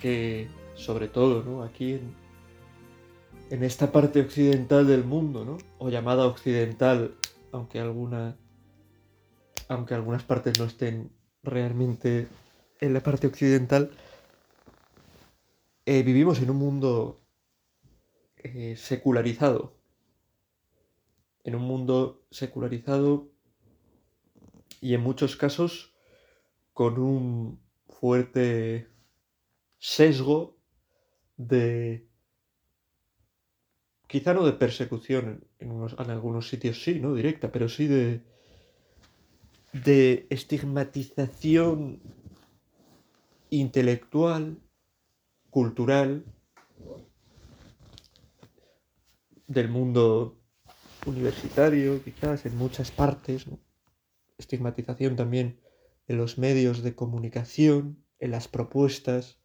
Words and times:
que, 0.00 0.48
sobre 0.74 1.08
todo, 1.08 1.42
¿no? 1.42 1.62
Aquí 1.62 2.00
en, 3.50 3.62
esta 3.62 3.92
parte 3.92 4.20
occidental 4.20 4.86
del 4.86 5.04
mundo, 5.04 5.44
¿no? 5.44 5.58
O 5.78 5.90
llamada 5.90 6.26
occidental, 6.26 7.14
aunque 7.52 7.80
alguna, 7.80 8.36
aunque 9.68 9.94
algunas 9.94 10.22
partes 10.22 10.58
no 10.58 10.64
estén 10.64 11.10
realmente 11.42 12.28
en 12.80 12.94
la 12.94 13.00
parte 13.00 13.26
occidental, 13.26 13.90
eh, 15.86 16.02
vivimos 16.02 16.40
en 16.40 16.50
un 16.50 16.56
mundo 16.56 17.20
eh, 18.36 18.76
secularizado. 18.76 19.74
En 21.42 21.54
un 21.54 21.62
mundo 21.62 22.22
secularizado 22.30 23.30
y 24.80 24.94
en 24.94 25.00
muchos 25.00 25.36
casos 25.36 25.94
con 26.72 26.98
un 26.98 27.60
fuerte 27.88 28.88
sesgo 29.80 30.56
de 31.36 32.06
quizá 34.06 34.34
no 34.34 34.46
de 34.46 34.52
persecución 34.52 35.44
en, 35.58 35.70
en, 35.70 36.10
algunos 36.10 36.48
sitios 36.48 36.82
sí, 36.84 37.00
no 37.00 37.14
directa, 37.14 37.50
pero 37.50 37.68
sí 37.68 37.88
de 37.88 38.22
de 39.72 40.26
estigmatización 40.30 42.00
intelectual, 43.50 44.58
cultural 45.50 46.24
del 49.46 49.68
mundo 49.68 50.38
universitario, 51.06 52.02
quizás 52.02 52.46
en 52.46 52.56
muchas 52.56 52.90
partes, 52.90 53.46
¿no? 53.46 53.58
estigmatización 54.38 55.16
también 55.16 55.60
en 56.08 56.16
los 56.16 56.38
medios 56.38 56.82
de 56.82 56.94
comunicación, 56.94 58.04
en 58.18 58.30
las 58.30 58.48
propuestas 58.48 59.39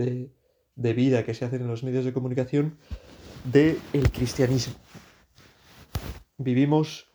de, 0.00 0.94
vida 0.94 1.24
que 1.24 1.34
se 1.34 1.44
hacen 1.44 1.62
en 1.62 1.68
los 1.68 1.82
medios 1.82 2.04
de 2.04 2.12
comunicación 2.12 2.78
del 3.44 3.78
el 3.92 4.10
cristianismo. 4.10 4.74
Vivimos 6.38 7.10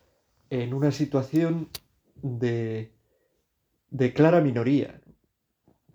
en 0.49 0.73
una 0.73 0.91
situación 0.91 1.69
de, 2.15 2.93
de 3.89 4.13
clara 4.13 4.41
minoría. 4.41 5.01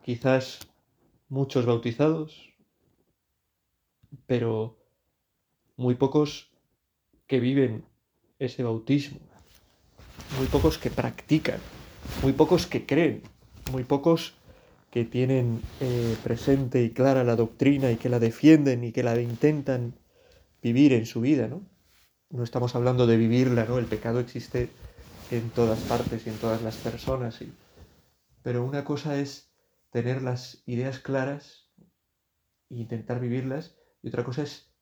Quizás 0.03 0.59
muchos 1.29 1.67
bautizados, 1.67 2.53
pero 4.27 4.77
muy 5.77 5.95
pocos 5.95 6.51
que 7.27 7.39
viven 7.39 7.85
ese 8.39 8.63
bautismo 8.63 9.21
muy 10.39 10.47
pocos 10.47 10.79
que 10.79 10.91
practican, 10.91 11.61
muy 12.23 12.33
pocos 12.33 12.67
que 12.67 12.87
creen, 12.87 13.23
muy 13.73 13.85
pocos 13.85 14.35
que 14.91 15.05
tienen 15.05 15.63
eh, 15.81 16.17
presente 16.23 16.83
y 16.83 16.91
clara 16.91 17.23
la 17.25 17.37
doctrina 17.37 17.91
y 17.93 17.97
que 17.97 18.09
la 18.09 18.19
defienden 18.19 18.83
y 18.85 18.93
que 18.93 19.03
la 19.03 19.21
intentan 19.21 19.95
vivir 20.63 20.93
en 20.93 21.07
su 21.07 21.21
vida, 21.21 21.47
¿no? 21.47 21.63
No 22.31 22.45
estamos 22.45 22.75
hablando 22.75 23.07
de 23.07 23.17
vivirla, 23.17 23.65
¿no? 23.65 23.79
El 23.79 23.87
pecado 23.87 24.21
existe 24.21 24.69
en 25.31 25.51
todas 25.51 25.79
partes 25.81 26.27
y 26.27 26.31
en 26.31 26.37
todas 26.37 26.63
las 26.63 26.77
personas, 26.77 27.41
pero 28.43 28.65
una 28.65 28.85
cosa 28.85 29.17
es 29.17 29.53
tener 29.91 30.23
las 30.23 30.63
ideas 30.67 30.99
claras 30.99 31.71
e 32.69 32.77
intentar 32.77 33.21
vivirlas 33.21 33.77
y 34.03 34.09
otra 34.09 34.25
cosa 34.25 34.43
es 34.43 34.73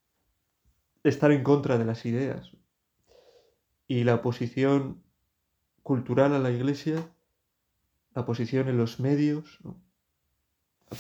estar 1.04 1.32
en 1.32 1.42
contra 1.42 1.78
de 1.78 1.84
las 1.84 2.06
ideas. 2.06 2.52
Y 3.86 4.04
la 4.04 4.16
oposición 4.16 5.02
cultural 5.82 6.34
a 6.34 6.38
la 6.38 6.50
iglesia, 6.50 7.10
la 8.14 8.26
posición 8.26 8.68
en 8.68 8.76
los 8.76 9.00
medios, 9.00 9.58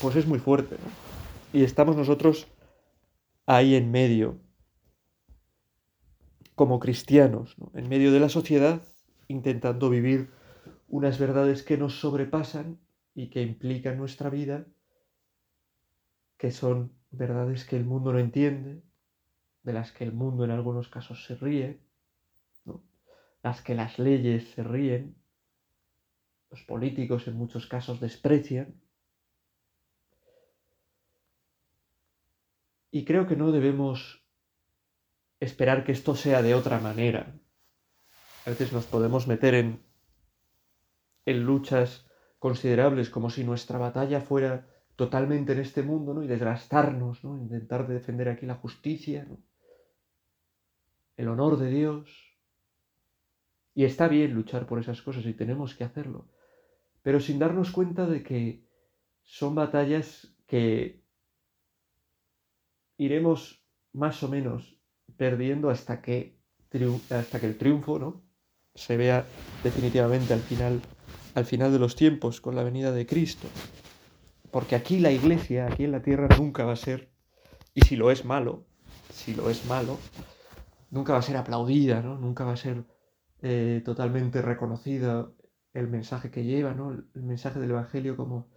pues 0.00 0.16
es 0.16 0.26
muy 0.26 0.38
fuerte. 0.38 0.76
Y 1.52 1.64
estamos 1.64 1.96
nosotros 1.96 2.46
ahí 3.46 3.74
en 3.74 3.90
medio, 3.90 4.38
como 6.54 6.78
cristianos, 6.80 7.56
en 7.74 7.88
medio 7.88 8.12
de 8.12 8.20
la 8.20 8.28
sociedad, 8.28 8.82
intentando 9.28 9.88
vivir 9.90 10.30
unas 10.88 11.18
verdades 11.18 11.62
que 11.62 11.78
nos 11.78 12.00
sobrepasan 12.00 12.78
y 13.14 13.30
que 13.30 13.42
implican 13.42 13.96
nuestra 13.96 14.30
vida, 14.30 14.66
que 16.36 16.50
son 16.50 16.92
verdades 17.10 17.64
que 17.64 17.76
el 17.76 17.84
mundo 17.84 18.12
no 18.12 18.18
entiende, 18.18 18.82
de 19.62 19.72
las 19.72 19.92
que 19.92 20.04
el 20.04 20.12
mundo 20.12 20.44
en 20.44 20.50
algunos 20.50 20.88
casos 20.88 21.24
se 21.24 21.36
ríe, 21.36 21.80
las 23.42 23.62
que 23.62 23.74
las 23.74 23.98
leyes 23.98 24.48
se 24.50 24.62
ríen, 24.62 25.16
los 26.50 26.62
políticos 26.62 27.28
en 27.28 27.36
muchos 27.36 27.66
casos 27.66 28.00
desprecian. 28.00 28.74
Y 32.90 33.04
creo 33.04 33.26
que 33.26 33.36
no 33.36 33.52
debemos 33.52 34.24
esperar 35.40 35.84
que 35.84 35.92
esto 35.92 36.14
sea 36.14 36.42
de 36.42 36.54
otra 36.54 36.80
manera. 36.80 37.34
A 38.46 38.50
veces 38.50 38.72
nos 38.72 38.86
podemos 38.86 39.26
meter 39.26 39.54
en, 39.54 39.82
en 41.26 41.44
luchas 41.44 42.06
considerables 42.38 43.10
como 43.10 43.30
si 43.30 43.44
nuestra 43.44 43.78
batalla 43.78 44.20
fuera 44.20 44.66
totalmente 44.96 45.52
en 45.52 45.60
este 45.60 45.82
mundo 45.82 46.14
¿no? 46.14 46.22
y 46.22 46.26
desgastarnos, 46.26 47.22
¿no? 47.22 47.38
intentar 47.38 47.86
defender 47.86 48.28
aquí 48.28 48.46
la 48.46 48.54
justicia, 48.54 49.24
¿no? 49.28 49.38
el 51.16 51.28
honor 51.28 51.58
de 51.58 51.70
Dios, 51.70 52.28
y 53.74 53.84
está 53.84 54.08
bien 54.08 54.34
luchar 54.34 54.66
por 54.66 54.80
esas 54.80 55.02
cosas 55.02 55.24
y 55.26 55.34
tenemos 55.34 55.74
que 55.74 55.84
hacerlo, 55.84 56.26
pero 57.02 57.20
sin 57.20 57.38
darnos 57.38 57.70
cuenta 57.70 58.06
de 58.06 58.22
que 58.22 58.64
son 59.22 59.54
batallas 59.54 60.34
que 60.46 61.04
iremos 62.98 63.64
más 63.92 64.22
o 64.22 64.28
menos 64.28 64.78
perdiendo 65.16 65.70
hasta 65.70 66.02
que, 66.02 66.38
hasta 67.10 67.40
que 67.40 67.46
el 67.46 67.56
triunfo 67.56 67.98
¿no? 67.98 68.22
se 68.74 68.96
vea 68.96 69.24
definitivamente 69.64 70.34
al 70.34 70.40
final, 70.40 70.82
al 71.34 71.46
final 71.46 71.72
de 71.72 71.78
los 71.78 71.96
tiempos 71.96 72.40
con 72.40 72.54
la 72.54 72.62
venida 72.62 72.92
de 72.92 73.06
Cristo. 73.06 73.48
Porque 74.50 74.76
aquí 74.76 74.98
la 74.98 75.12
iglesia, 75.12 75.66
aquí 75.66 75.84
en 75.84 75.92
la 75.92 76.02
tierra, 76.02 76.28
nunca 76.36 76.64
va 76.64 76.72
a 76.72 76.76
ser, 76.76 77.10
y 77.74 77.82
si 77.82 77.96
lo 77.96 78.10
es 78.10 78.24
malo, 78.24 78.66
si 79.12 79.34
lo 79.34 79.50
es 79.50 79.64
malo, 79.66 79.98
nunca 80.90 81.12
va 81.12 81.18
a 81.18 81.22
ser 81.22 81.36
aplaudida, 81.36 82.02
¿no? 82.02 82.18
Nunca 82.18 82.44
va 82.44 82.52
a 82.52 82.56
ser 82.56 82.84
eh, 83.42 83.82
totalmente 83.84 84.42
reconocida 84.42 85.30
el 85.74 85.88
mensaje 85.88 86.30
que 86.30 86.44
lleva, 86.44 86.74
¿no? 86.74 86.90
el 86.90 87.22
mensaje 87.22 87.60
del 87.60 87.70
Evangelio 87.70 88.16
como 88.16 88.50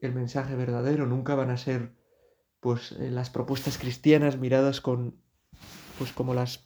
el 0.00 0.14
mensaje 0.14 0.54
verdadero, 0.54 1.06
nunca 1.06 1.34
van 1.34 1.50
a 1.50 1.56
ser 1.56 1.97
pues 2.60 2.92
eh, 2.92 3.10
las 3.10 3.30
propuestas 3.30 3.78
cristianas 3.78 4.38
miradas 4.38 4.80
con 4.80 5.16
pues 5.98 6.12
como 6.12 6.32
las 6.32 6.58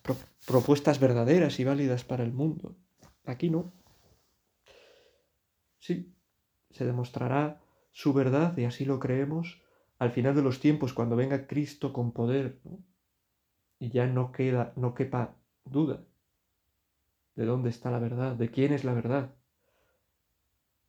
propuestas 0.46 1.00
verdaderas 1.00 1.58
y 1.58 1.64
válidas 1.64 2.04
para 2.04 2.22
el 2.22 2.32
mundo. 2.32 2.76
Aquí 3.24 3.48
no. 3.48 3.72
Sí, 5.78 6.14
se 6.70 6.84
demostrará 6.84 7.62
su 7.92 8.12
verdad 8.12 8.56
y 8.58 8.64
así 8.64 8.84
lo 8.84 8.98
creemos 8.98 9.62
al 9.98 10.10
final 10.10 10.34
de 10.34 10.42
los 10.42 10.60
tiempos 10.60 10.92
cuando 10.92 11.16
venga 11.16 11.46
Cristo 11.46 11.92
con 11.92 12.12
poder 12.12 12.60
y 13.78 13.90
ya 13.90 14.06
no 14.06 14.32
queda 14.32 14.72
no 14.76 14.94
quepa 14.94 15.34
duda 15.64 16.04
de 17.34 17.44
dónde 17.46 17.70
está 17.70 17.90
la 17.90 17.98
verdad, 17.98 18.36
de 18.36 18.50
quién 18.50 18.72
es 18.72 18.84
la 18.84 18.92
verdad. 18.92 19.34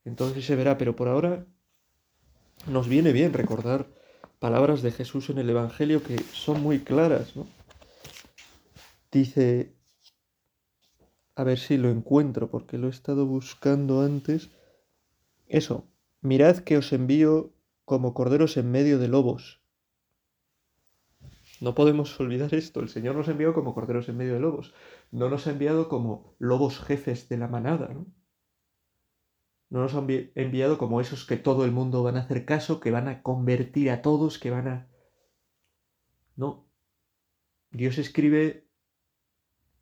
Entonces 0.05 0.45
se 0.45 0.55
verá, 0.55 0.77
pero 0.77 0.95
por 0.95 1.07
ahora 1.07 1.45
nos 2.67 2.87
viene 2.87 3.11
bien 3.13 3.33
recordar 3.33 3.87
palabras 4.43 4.81
de 4.81 4.91
Jesús 4.91 5.29
en 5.29 5.37
el 5.37 5.49
Evangelio 5.49 6.03
que 6.03 6.17
son 6.33 6.61
muy 6.61 6.79
claras, 6.79 7.37
¿no? 7.37 7.47
Dice, 9.09 9.73
a 11.33 11.45
ver 11.45 11.57
si 11.57 11.77
lo 11.77 11.89
encuentro 11.89 12.51
porque 12.51 12.77
lo 12.77 12.87
he 12.87 12.89
estado 12.89 13.25
buscando 13.25 14.01
antes. 14.01 14.49
Eso, 15.47 15.87
mirad 16.19 16.57
que 16.57 16.75
os 16.75 16.91
envío 16.91 17.53
como 17.85 18.13
corderos 18.13 18.57
en 18.57 18.69
medio 18.69 18.99
de 18.99 19.07
lobos. 19.07 19.61
No 21.61 21.73
podemos 21.73 22.19
olvidar 22.19 22.53
esto. 22.53 22.81
El 22.81 22.89
Señor 22.89 23.15
nos 23.15 23.29
envió 23.29 23.53
como 23.53 23.73
corderos 23.73 24.09
en 24.09 24.17
medio 24.17 24.33
de 24.33 24.41
lobos. 24.41 24.73
No 25.09 25.29
nos 25.29 25.47
ha 25.47 25.51
enviado 25.51 25.87
como 25.87 26.35
lobos 26.37 26.81
jefes 26.81 27.29
de 27.29 27.37
la 27.37 27.47
manada, 27.47 27.93
¿no? 27.93 28.07
No 29.73 29.79
nos 29.79 29.95
ha 29.95 30.05
enviado 30.35 30.77
como 30.77 31.01
esos 31.01 31.25
que 31.25 31.35
todo 31.35 31.65
el 31.65 31.71
mundo 31.71 32.03
van 32.03 32.15
a 32.15 32.19
hacer 32.19 32.45
caso, 32.45 32.79
que 32.79 32.91
van 32.91 33.07
a 33.07 33.23
convertir 33.23 33.89
a 33.89 34.03
todos, 34.03 34.37
que 34.37 34.51
van 34.51 34.67
a... 34.67 34.87
No. 36.35 36.69
Dios 37.71 37.97
escribe 37.97 38.67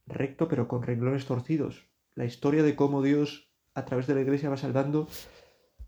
recto 0.06 0.48
pero 0.48 0.70
con 0.70 0.82
renglones 0.82 1.26
torcidos. 1.26 1.90
La 2.16 2.24
historia 2.24 2.64
de 2.64 2.78
cómo 2.78 3.02
Dios 3.02 3.52
a 3.74 3.84
través 3.84 4.08
de 4.08 4.16
la 4.16 4.22
iglesia 4.22 4.50
va 4.50 4.56
salvando, 4.56 5.10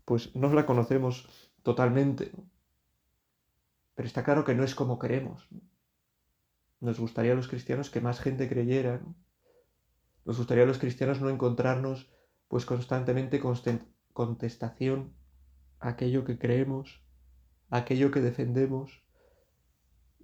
pues 0.04 0.36
no 0.36 0.52
la 0.52 0.66
conocemos 0.66 1.26
totalmente. 1.62 2.30
Pero 3.94 4.06
está 4.06 4.22
claro 4.22 4.44
que 4.44 4.54
no 4.54 4.64
es 4.64 4.74
como 4.74 4.98
queremos. 4.98 5.48
Nos 6.80 7.00
gustaría 7.00 7.32
a 7.32 7.36
los 7.36 7.48
cristianos 7.48 7.88
que 7.88 8.02
más 8.02 8.20
gente 8.20 8.50
creyera. 8.50 9.00
Nos 10.26 10.36
gustaría 10.36 10.64
a 10.64 10.66
los 10.66 10.78
cristianos 10.78 11.22
no 11.22 11.30
encontrarnos 11.30 12.10
pues 12.48 12.66
constantemente 12.66 13.40
contestación 14.14 15.12
a 15.80 15.90
aquello 15.90 16.24
que 16.24 16.38
creemos, 16.38 17.02
a 17.68 17.78
aquello 17.78 18.10
que 18.10 18.22
defendemos, 18.22 19.02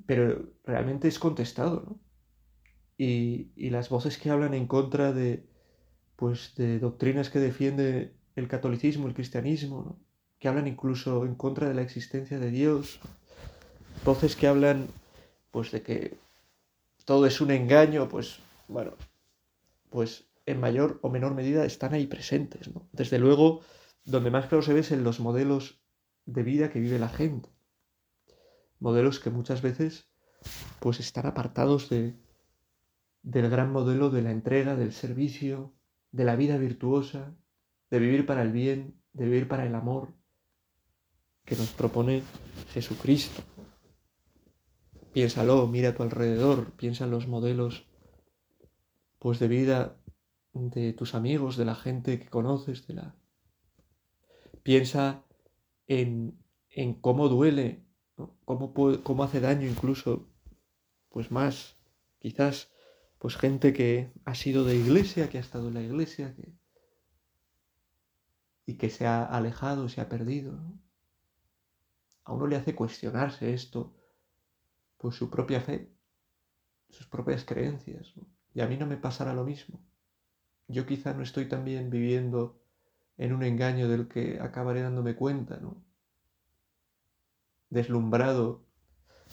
pero 0.07 0.51
realmente 0.65 1.09
es 1.09 1.19
contestado, 1.19 1.85
¿no? 1.87 2.01
Y, 2.97 3.71
las 3.71 3.89
voces 3.89 4.19
que 4.19 4.31
hablan 4.31 4.53
en 4.53 4.67
contra 4.67 5.13
de, 5.13 5.47
pues, 6.17 6.55
de 6.57 6.79
doctrinas 6.79 7.31
que 7.31 7.39
defiende 7.39 8.15
el 8.37 8.47
catolicismo, 8.47 9.07
el 9.07 9.15
cristianismo, 9.15 9.99
que 10.39 10.49
hablan 10.49 10.67
incluso 10.67 11.25
en 11.25 11.35
contra 11.35 11.69
de 11.69 11.75
la 11.75 11.83
existencia 11.83 12.39
de 12.39 12.51
Dios, 12.51 13.01
voces 14.05 14.37
que 14.37 14.49
hablan, 14.49 14.87
pues, 15.51 15.71
de 15.73 15.83
que 15.83 16.17
todo 17.07 17.27
es 17.27 17.41
un 17.41 17.51
engaño, 17.51 18.09
pues, 18.09 18.39
bueno, 18.69 18.93
pues 19.89 20.27
en 20.47 20.61
mayor 20.61 20.99
o 21.03 21.11
menor 21.11 21.35
medida 21.35 21.65
están 21.65 21.95
ahí 21.95 22.07
presentes, 22.07 22.73
¿no? 22.75 22.87
Desde 22.93 23.19
luego, 23.19 23.63
donde 24.11 24.31
más 24.31 24.47
claro 24.47 24.63
se 24.63 24.75
ve 24.75 24.81
es 24.81 24.91
en 24.93 25.05
los 25.05 25.21
modelos 25.21 25.81
de 26.27 26.43
vida 26.43 26.71
que 26.71 26.81
vive 26.81 26.99
la 26.99 27.09
gente. 27.09 27.49
Modelos 28.79 29.21
que 29.21 29.31
muchas 29.31 29.63
veces 29.63 30.09
pues 30.81 31.01
están 31.01 31.27
apartados 31.27 31.89
de, 31.91 32.17
del 33.23 33.51
gran 33.51 33.73
modelo 33.73 34.11
de 34.11 34.23
la 34.23 34.31
entrega, 34.31 34.77
del 34.77 34.93
servicio, 34.93 35.75
de 36.13 36.25
la 36.25 36.37
vida 36.37 36.57
virtuosa, 36.57 37.35
de 37.91 37.99
vivir 37.99 38.27
para 38.27 38.43
el 38.43 38.53
bien, 38.53 39.01
de 39.13 39.27
vivir 39.27 39.49
para 39.49 39.67
el 39.67 39.75
amor 39.75 40.15
que 41.45 41.57
nos 41.57 41.71
propone 41.71 42.23
Jesucristo. 42.73 43.43
Piénsalo, 45.13 45.67
mira 45.67 45.91
a 45.91 45.95
tu 45.95 46.03
alrededor, 46.03 46.73
piensa 46.73 47.05
en 47.05 47.11
los 47.11 47.27
modelos 47.27 47.87
pues 49.19 49.39
de 49.39 49.49
vida 49.49 49.97
de 50.53 50.93
tus 50.93 51.15
amigos, 51.15 51.57
de 51.57 51.65
la 51.65 51.75
gente 51.75 52.19
que 52.19 52.29
conoces, 52.29 52.87
de 52.87 52.95
la 52.95 53.20
Piensa 54.63 55.25
en, 55.87 56.39
en 56.71 56.95
cómo 56.95 57.29
duele, 57.29 57.83
cómo, 58.45 58.73
cómo 59.03 59.25
hace 59.25 59.41
daño 59.41 59.67
incluso, 59.67 60.29
pues 61.09 61.31
más, 61.31 61.77
quizás, 62.19 62.71
pues 63.19 63.37
gente 63.37 63.73
que 63.73 64.13
ha 64.25 64.35
sido 64.35 64.65
de 64.65 64.77
iglesia, 64.77 65.29
que 65.29 65.39
ha 65.39 65.41
estado 65.41 65.69
en 65.69 65.75
la 65.75 65.83
iglesia, 65.83 66.35
que, 66.35 66.53
y 68.67 68.75
que 68.75 68.91
se 68.91 69.07
ha 69.07 69.25
alejado, 69.25 69.89
se 69.89 70.01
ha 70.01 70.09
perdido. 70.09 70.61
A 72.25 72.33
uno 72.33 72.47
le 72.47 72.57
hace 72.57 72.75
cuestionarse 72.75 73.53
esto, 73.53 73.95
pues 74.97 75.17
su 75.17 75.31
propia 75.31 75.61
fe, 75.61 75.91
sus 76.89 77.07
propias 77.07 77.45
creencias. 77.45 78.15
Y 78.55 78.61
a 78.61 78.67
mí 78.67 78.77
no 78.77 78.87
me 78.87 78.97
pasará 78.97 79.35
lo 79.35 79.45
mismo. 79.45 79.81
Yo 80.69 80.87
quizá 80.87 81.15
no 81.15 81.23
estoy 81.23 81.49
también 81.49 81.91
viviendo 81.91 82.60
en 83.21 83.35
un 83.35 83.43
engaño 83.43 83.87
del 83.87 84.09
que 84.09 84.41
acabaré 84.41 84.81
dándome 84.81 85.15
cuenta, 85.15 85.59
¿no? 85.59 85.85
Deslumbrado 87.69 88.65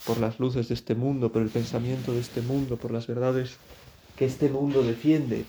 por 0.04 0.18
las 0.18 0.38
luces 0.38 0.68
de 0.68 0.74
este 0.74 0.94
mundo, 0.94 1.32
por 1.32 1.40
el 1.40 1.48
pensamiento 1.48 2.12
de 2.12 2.20
este 2.20 2.42
mundo, 2.42 2.76
por 2.76 2.90
las 2.90 3.06
verdades 3.06 3.56
que 4.14 4.26
este 4.26 4.50
mundo 4.50 4.82
defiende. 4.82 5.46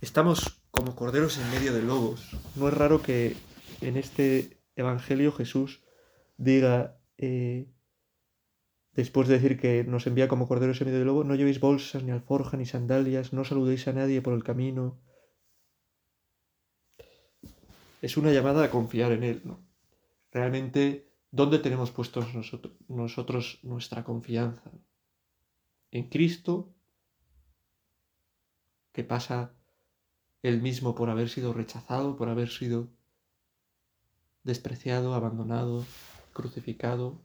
Estamos 0.00 0.62
como 0.70 0.96
corderos 0.96 1.36
en 1.36 1.50
medio 1.50 1.74
de 1.74 1.82
lobos. 1.82 2.30
No 2.56 2.68
es 2.68 2.74
raro 2.74 3.02
que 3.02 3.36
en 3.82 3.98
este 3.98 4.56
Evangelio 4.74 5.32
Jesús 5.32 5.82
diga, 6.38 6.98
eh, 7.18 7.68
después 8.94 9.28
de 9.28 9.34
decir 9.34 9.60
que 9.60 9.84
nos 9.84 10.06
envía 10.06 10.28
como 10.28 10.48
corderos 10.48 10.80
en 10.80 10.86
medio 10.86 11.00
de 11.00 11.04
lobos, 11.04 11.26
no 11.26 11.34
llevéis 11.34 11.60
bolsas, 11.60 12.02
ni 12.04 12.10
alforja, 12.10 12.56
ni 12.56 12.64
sandalias, 12.64 13.34
no 13.34 13.44
saludéis 13.44 13.86
a 13.86 13.92
nadie 13.92 14.22
por 14.22 14.32
el 14.32 14.42
camino, 14.42 14.98
es 18.00 18.16
una 18.16 18.32
llamada 18.32 18.64
a 18.64 18.70
confiar 18.70 19.12
en 19.12 19.24
Él, 19.24 19.42
¿no? 19.44 19.60
Realmente, 20.32 21.08
¿dónde 21.30 21.58
tenemos 21.58 21.90
puestos 21.90 22.26
nosotros, 22.88 23.58
nuestra 23.62 24.04
confianza? 24.04 24.70
En 25.90 26.08
Cristo, 26.08 26.72
que 28.92 29.04
pasa 29.04 29.52
Él 30.42 30.62
mismo 30.62 30.94
por 30.94 31.10
haber 31.10 31.28
sido 31.28 31.52
rechazado, 31.52 32.16
por 32.16 32.28
haber 32.28 32.48
sido 32.48 32.88
despreciado, 34.44 35.14
abandonado, 35.14 35.84
crucificado, 36.32 37.20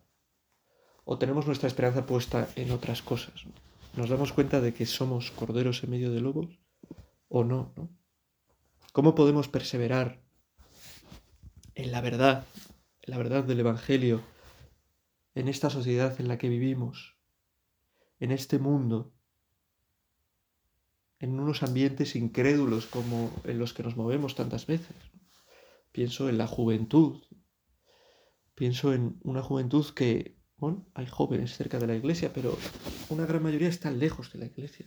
o 1.06 1.18
tenemos 1.18 1.46
nuestra 1.46 1.68
esperanza 1.68 2.06
puesta 2.06 2.50
en 2.56 2.72
otras 2.72 3.02
cosas. 3.02 3.46
¿Nos 3.96 4.10
damos 4.10 4.34
cuenta 4.34 4.60
de 4.60 4.74
que 4.74 4.86
somos 4.86 5.32
corderos 5.32 5.84
en 5.84 5.92
medio 5.92 6.12
de 6.12 6.20
lobos 6.20 6.60
o 7.30 7.44
no? 7.44 7.72
¿no? 7.78 7.90
¿Cómo 8.92 9.16
podemos 9.16 9.48
perseverar 9.48 10.25
en 11.76 11.92
la 11.92 12.02
verdad, 12.02 12.46
la 13.04 13.18
verdad 13.18 13.44
del 13.44 13.60
Evangelio, 13.60 14.22
en 15.36 15.50
esta 15.50 15.70
sociedad 15.70 16.20
en 16.20 16.30
la 16.30 16.38
que 16.38 16.50
vivimos, 16.50 17.18
en 18.20 18.32
este 18.32 18.58
mundo, 18.58 19.14
en 21.20 21.40
unos 21.40 21.64
ambientes 21.64 22.16
incrédulos 22.16 22.86
como 22.86 23.32
en 23.44 23.60
los 23.60 23.74
que 23.74 23.84
nos 23.84 23.98
movemos 23.98 24.36
tantas 24.36 24.66
veces. 24.66 24.96
Pienso 25.92 26.30
en 26.30 26.38
la 26.38 26.48
juventud, 26.48 27.22
pienso 28.54 28.94
en 28.94 29.20
una 29.24 29.42
juventud 29.42 29.86
que, 29.94 30.38
bueno, 30.58 30.86
hay 30.94 31.08
jóvenes 31.08 31.56
cerca 31.56 31.80
de 31.80 31.88
la 31.88 31.96
iglesia, 31.96 32.32
pero 32.34 32.58
una 33.10 33.26
gran 33.26 33.44
mayoría 33.44 33.68
está 33.68 33.92
lejos 33.92 34.32
de 34.32 34.40
la 34.40 34.46
iglesia. 34.46 34.86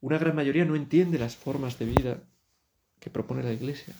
Una 0.00 0.18
gran 0.18 0.36
mayoría 0.36 0.64
no 0.64 0.76
entiende 0.76 1.18
las 1.18 1.36
formas 1.36 1.78
de 1.78 1.86
vida 1.86 2.24
que 3.00 3.10
propone 3.10 3.42
la 3.42 3.52
iglesia. 3.52 3.94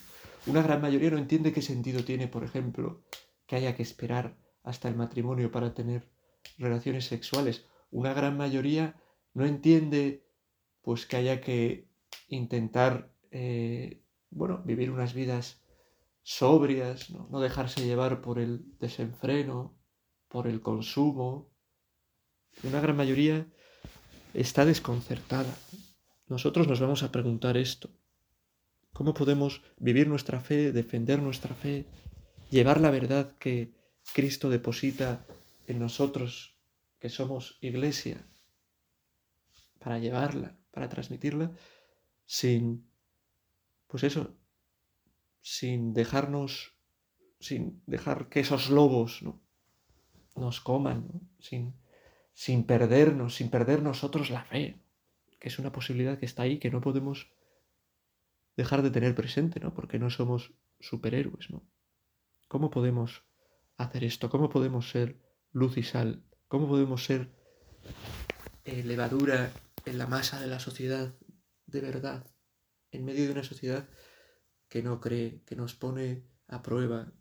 Una 0.47 0.63
gran 0.63 0.83
mayoría 0.83 1.11
no 1.11 1.19
entiende 1.19 1.53
qué 1.53 1.63
sentido 1.63 2.05
tiene, 2.05 2.29
por 2.29 2.45
ejemplo, 2.45 3.03
que 3.47 3.57
haya 3.57 3.75
que 3.75 3.83
esperar 3.83 4.37
hasta 4.63 4.89
el 4.89 4.97
matrimonio 4.97 5.51
para 5.51 5.75
tener 5.75 6.11
relaciones 6.59 7.07
sexuales. 7.07 7.65
Una 7.91 8.13
gran 8.13 8.37
mayoría 8.37 9.01
no 9.33 9.47
entiende 9.47 10.27
pues 10.83 11.07
que 11.07 11.17
haya 11.17 11.41
que 11.41 11.89
intentar 12.29 13.15
eh, 13.31 14.03
bueno, 14.31 14.63
vivir 14.65 14.91
unas 14.91 15.15
vidas 15.15 15.63
sobrias, 16.23 17.11
¿no? 17.11 17.29
no 17.31 17.41
dejarse 17.41 17.85
llevar 17.85 18.21
por 18.21 18.39
el 18.39 18.65
desenfreno, 18.79 19.75
por 20.29 20.47
el 20.47 20.61
consumo. 20.61 21.51
Una 22.63 22.81
gran 22.81 22.97
mayoría 22.97 23.47
está 24.35 24.65
desconcertada. 24.65 25.57
Nosotros 26.27 26.69
nos 26.69 26.81
vamos 26.81 27.03
a 27.03 27.13
preguntar 27.13 27.57
esto. 27.57 27.91
¿Cómo 28.95 29.13
podemos 29.13 29.61
vivir 29.77 30.07
nuestra 30.07 30.41
fe, 30.41 30.71
defender 30.71 31.21
nuestra 31.21 31.53
fe, 31.55 31.85
llevar 32.49 32.81
la 32.81 32.93
verdad 32.93 33.37
que 33.39 33.75
Cristo 34.13 34.49
deposita 34.51 35.27
en 35.67 35.81
nosotros, 35.81 36.57
que 37.01 37.09
somos 37.09 37.59
iglesia, 37.61 38.25
para 39.81 39.99
llevarla, 39.99 40.57
para 40.71 40.89
transmitirla, 40.89 41.51
sin, 42.25 42.89
pues 43.89 44.05
eso, 44.05 44.37
sin 45.43 45.93
dejarnos, 45.93 46.73
sin 47.41 47.83
dejar 47.87 48.29
que 48.29 48.41
esos 48.41 48.71
lobos 48.71 49.23
¿no? 49.23 49.41
nos 50.37 50.61
coman, 50.61 51.29
sin, 51.41 51.75
sin 52.33 52.63
perdernos, 52.63 53.35
sin 53.35 53.51
perder 53.51 53.83
nosotros 53.83 54.31
la 54.31 54.45
fe, 54.45 54.79
que 55.41 55.49
es 55.49 55.59
una 55.59 55.73
posibilidad 55.73 56.17
que 56.17 56.27
está 56.27 56.45
ahí, 56.45 56.61
que 56.61 56.71
no 56.71 56.81
podemos 56.81 57.34
dejar 58.57 58.83
de 58.83 58.91
tener 58.91 59.15
presente, 59.15 59.61
¿no? 59.61 59.75
Porque 59.75 59.99
no 59.99 60.11
somos 60.11 60.55
superhéroes, 60.81 61.51
¿no? 61.51 61.69
¿Cómo 62.49 62.71
podemos 62.71 63.25
hacer 63.77 64.05
esto? 64.05 64.31
¿Cómo 64.31 64.49
podemos 64.49 64.91
ser 64.91 65.21
luz 65.53 65.77
y 65.77 65.83
sal? 65.83 66.25
¿Cómo 66.49 66.69
podemos 66.69 67.05
ser 67.05 67.35
levadura 68.65 69.53
en 69.85 69.99
la 69.99 70.07
masa 70.07 70.41
de 70.41 70.47
la 70.47 70.61
sociedad 70.61 71.15
de 71.67 71.81
verdad? 71.81 72.27
En 72.91 73.05
medio 73.05 73.25
de 73.25 73.33
una 73.33 73.43
sociedad 73.43 73.89
que 74.69 74.83
no 74.83 75.01
cree, 75.01 75.43
que 75.45 75.57
nos 75.57 75.75
pone 75.75 76.29
a 76.47 76.63
prueba, 76.63 77.13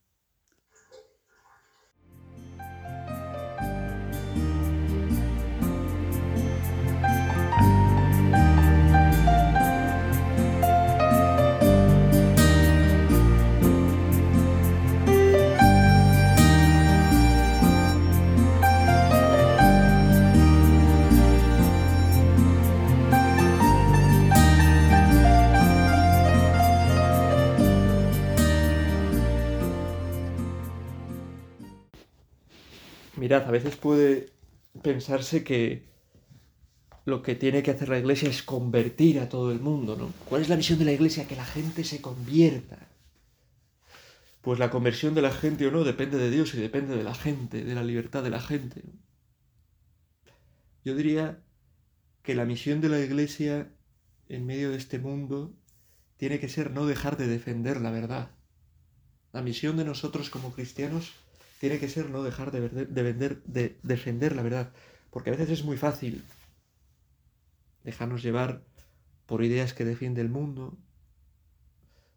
A 33.42 33.52
veces 33.52 33.76
puede 33.76 34.30
pensarse 34.82 35.44
que 35.44 35.84
lo 37.06 37.22
que 37.22 37.36
tiene 37.36 37.64
que 37.64 37.72
hacer 37.72 37.90
la 37.90 38.00
iglesia 38.00 38.30
es 38.30 38.44
convertir 38.44 39.20
a 39.20 39.30
todo 39.30 39.52
el 39.52 39.60
mundo, 39.60 39.96
¿no? 39.96 40.14
¿Cuál 40.30 40.42
es 40.42 40.50
la 40.50 40.56
misión 40.56 40.80
de 40.80 40.86
la 40.86 40.92
iglesia? 40.92 41.28
Que 41.28 41.36
la 41.36 41.46
gente 41.46 41.84
se 41.84 42.02
convierta. 42.02 42.78
Pues 44.42 44.60
la 44.60 44.70
conversión 44.70 45.14
de 45.14 45.22
la 45.22 45.32
gente 45.32 45.68
o 45.68 45.72
no 45.72 45.84
depende 45.84 46.18
de 46.18 46.30
Dios 46.30 46.54
y 46.54 46.58
depende 46.58 46.96
de 46.96 47.04
la 47.04 47.16
gente, 47.16 47.64
de 47.64 47.76
la 47.76 47.84
libertad 47.84 48.24
de 48.24 48.30
la 48.30 48.42
gente. 48.42 48.84
Yo 50.86 50.96
diría 50.96 51.42
que 52.24 52.36
la 52.36 52.46
misión 52.46 52.82
de 52.82 52.90
la 52.90 53.00
iglesia 53.00 53.70
en 54.30 54.46
medio 54.46 54.72
de 54.72 54.78
este 54.78 55.00
mundo 55.00 55.54
tiene 56.18 56.40
que 56.40 56.50
ser 56.50 56.72
no 56.72 56.86
dejar 56.86 57.18
de 57.18 57.28
defender 57.28 57.82
la 57.82 57.92
verdad. 57.92 58.32
La 59.32 59.42
misión 59.42 59.78
de 59.78 59.86
nosotros 59.86 60.30
como 60.30 60.54
cristianos 60.54 61.14
tiene 61.64 61.80
que 61.80 61.88
ser 61.88 62.10
no 62.10 62.24
dejar 62.24 62.52
de, 62.52 62.68
de 62.68 63.80
defender 63.84 64.36
la 64.36 64.44
verdad, 64.44 64.74
porque 65.12 65.30
a 65.30 65.32
veces 65.32 65.50
es 65.50 65.64
muy 65.64 65.78
fácil 65.78 66.22
dejarnos 67.86 68.22
llevar 68.22 68.66
por 69.28 69.46
ideas 69.46 69.74
que 69.74 69.86
defiende 69.86 70.20
el 70.20 70.28
mundo, 70.28 70.78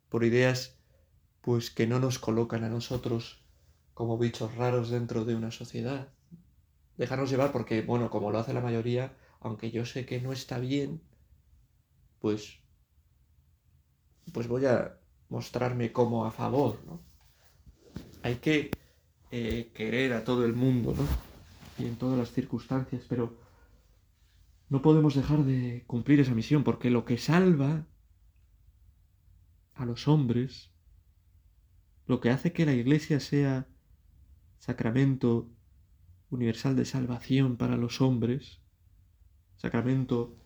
por 0.09 0.25
ideas 0.25 0.81
pues 1.43 1.71
que 1.71 1.87
no 1.87 2.01
nos 2.01 2.19
colocan 2.19 2.65
a 2.65 2.69
nosotros 2.69 3.41
como 3.95 4.19
bichos 4.19 4.53
raros 4.57 4.91
dentro 4.91 5.25
de 5.25 5.37
una 5.37 5.53
sociedad. 5.53 6.09
Dejarnos 6.97 7.31
llevar 7.31 7.53
porque, 7.53 7.83
bueno, 7.83 8.11
como 8.11 8.33
lo 8.33 8.41
hace 8.41 8.53
la 8.53 8.61
mayoría, 8.61 9.17
aunque 9.39 9.71
yo 9.71 9.87
sé 9.87 10.07
que 10.07 10.21
no 10.21 10.33
está 10.33 10.59
bien, 10.59 11.01
pues 12.19 12.59
pues 14.33 14.49
voy 14.49 14.67
a 14.67 14.99
mostrarme 15.29 15.93
como 15.93 16.27
a 16.27 16.33
favor, 16.33 16.81
¿no? 16.85 17.01
Hay 18.25 18.39
que 18.39 18.73
eh, 19.31 19.71
querer 19.75 20.13
a 20.13 20.25
todo 20.25 20.45
el 20.45 20.55
mundo, 20.55 20.95
¿no? 20.97 21.07
Y 21.79 21.89
en 21.89 21.97
todas 21.97 22.19
las 22.19 22.33
circunstancias, 22.33 23.05
pero 23.09 23.35
no 24.69 24.83
podemos 24.83 25.15
dejar 25.15 25.45
de 25.45 25.85
cumplir 25.87 26.21
esa 26.21 26.35
misión, 26.35 26.65
porque 26.65 26.91
lo 26.91 27.05
que 27.05 27.19
salva 27.19 27.87
a 29.75 29.85
los 29.85 30.09
hombres, 30.09 30.71
lo 32.07 32.21
que 32.21 32.31
hace 32.31 32.53
que 32.53 32.67
la 32.67 32.73
Iglesia 32.73 33.21
sea 33.21 33.67
sacramento 34.59 35.51
universal 36.31 36.75
de 36.77 36.85
salvación 36.85 37.57
para 37.57 37.77
los 37.77 38.01
hombres, 38.01 38.61
sacramento 39.57 40.37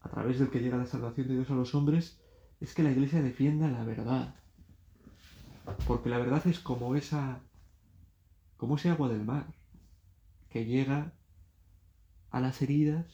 a 0.00 0.10
través 0.10 0.38
del 0.38 0.50
que 0.50 0.60
llega 0.60 0.76
la 0.76 0.86
salvación 0.86 1.28
de 1.28 1.34
Dios 1.34 1.50
a 1.50 1.54
los 1.54 1.74
hombres, 1.74 2.18
es 2.60 2.74
que 2.74 2.82
la 2.82 2.90
Iglesia 2.90 3.22
defienda 3.22 3.70
la 3.70 3.84
verdad. 3.84 4.34
Porque 5.86 6.10
la 6.10 6.18
verdad 6.18 6.46
es 6.46 6.58
como 6.58 6.94
esa, 6.94 7.40
como 8.56 8.76
ese 8.76 8.90
agua 8.90 9.08
del 9.08 9.24
mar, 9.24 9.46
que 10.50 10.64
llega 10.64 11.12
a 12.30 12.40
las 12.40 12.62
heridas 12.62 13.06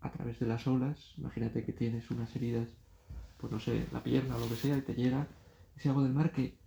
a 0.00 0.10
través 0.10 0.38
de 0.40 0.46
las 0.46 0.66
olas. 0.66 1.14
Imagínate 1.18 1.64
que 1.64 1.72
tienes 1.72 2.10
unas 2.10 2.34
heridas, 2.36 2.68
pues 3.38 3.52
no 3.52 3.60
sé, 3.60 3.86
la 3.92 4.02
pierna 4.02 4.36
o 4.36 4.40
lo 4.40 4.48
que 4.48 4.56
sea, 4.56 4.76
y 4.76 4.82
te 4.82 4.94
llega 4.94 5.26
ese 5.76 5.88
agua 5.88 6.02
del 6.02 6.12
mar 6.12 6.32
que 6.32 6.58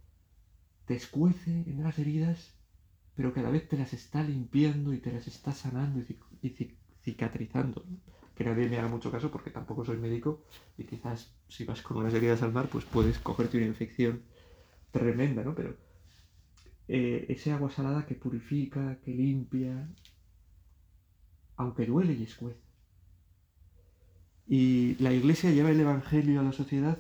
te 0.86 0.96
escuece 0.96 1.52
en 1.52 1.84
las 1.84 1.98
heridas, 2.00 2.54
pero 3.16 3.34
que 3.34 3.40
a 3.40 3.44
la 3.44 3.50
vez 3.50 3.68
te 3.68 3.78
las 3.78 3.94
está 3.94 4.24
limpiando 4.24 4.94
y 4.94 5.00
te 5.00 5.12
las 5.12 5.28
está 5.28 5.54
sanando 5.54 6.00
y, 6.00 6.78
cicatrizando. 7.02 7.86
Que 8.36 8.44
nadie 8.44 8.68
me 8.68 8.80
haga 8.80 8.88
mucho 8.88 9.12
caso 9.12 9.30
porque 9.30 9.52
tampoco 9.52 9.86
soy 9.86 9.98
médico 9.98 10.44
y 10.78 10.86
quizás 10.86 11.36
si 11.48 11.66
vas 11.66 11.82
con 11.82 11.98
unas 11.98 12.14
heridas 12.14 12.42
al 12.42 12.52
mar, 12.52 12.68
pues 12.72 12.86
puedes 12.86 13.20
cogerte 13.20 13.58
una 13.58 13.68
infección 13.68 14.24
tremenda, 14.92 15.44
¿no? 15.44 15.54
Pero 15.54 15.76
eh, 16.88 17.26
ese 17.30 17.52
agua 17.52 17.70
salada 17.70 18.06
que 18.06 18.16
purifica, 18.16 19.00
que 19.04 19.14
limpia, 19.14 19.90
aunque 21.56 21.86
duele 21.86 22.14
y 22.14 22.24
escuece. 22.24 22.60
Y 24.48 24.96
la 24.96 25.14
iglesia 25.14 25.52
lleva 25.52 25.72
el 25.72 25.80
Evangelio 25.80 26.40
a 26.40 26.44
la 26.44 26.52
sociedad 26.52 27.00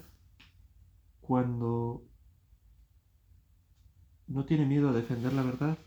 cuando 1.21 2.05
no 4.27 4.45
tiene 4.45 4.65
miedo 4.65 4.89
a 4.89 4.93
defender 4.93 5.33
la 5.33 5.43
verdad, 5.43 5.77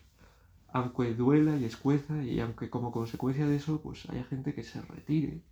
aunque 0.68 1.14
duela 1.14 1.56
y 1.56 1.64
escueza 1.64 2.22
y 2.22 2.40
aunque 2.40 2.68
como 2.68 2.92
consecuencia 2.92 3.46
de 3.46 3.56
eso 3.56 3.80
pues 3.80 4.08
haya 4.10 4.24
gente 4.24 4.54
que 4.54 4.62
se 4.62 4.82
retire, 4.82 5.42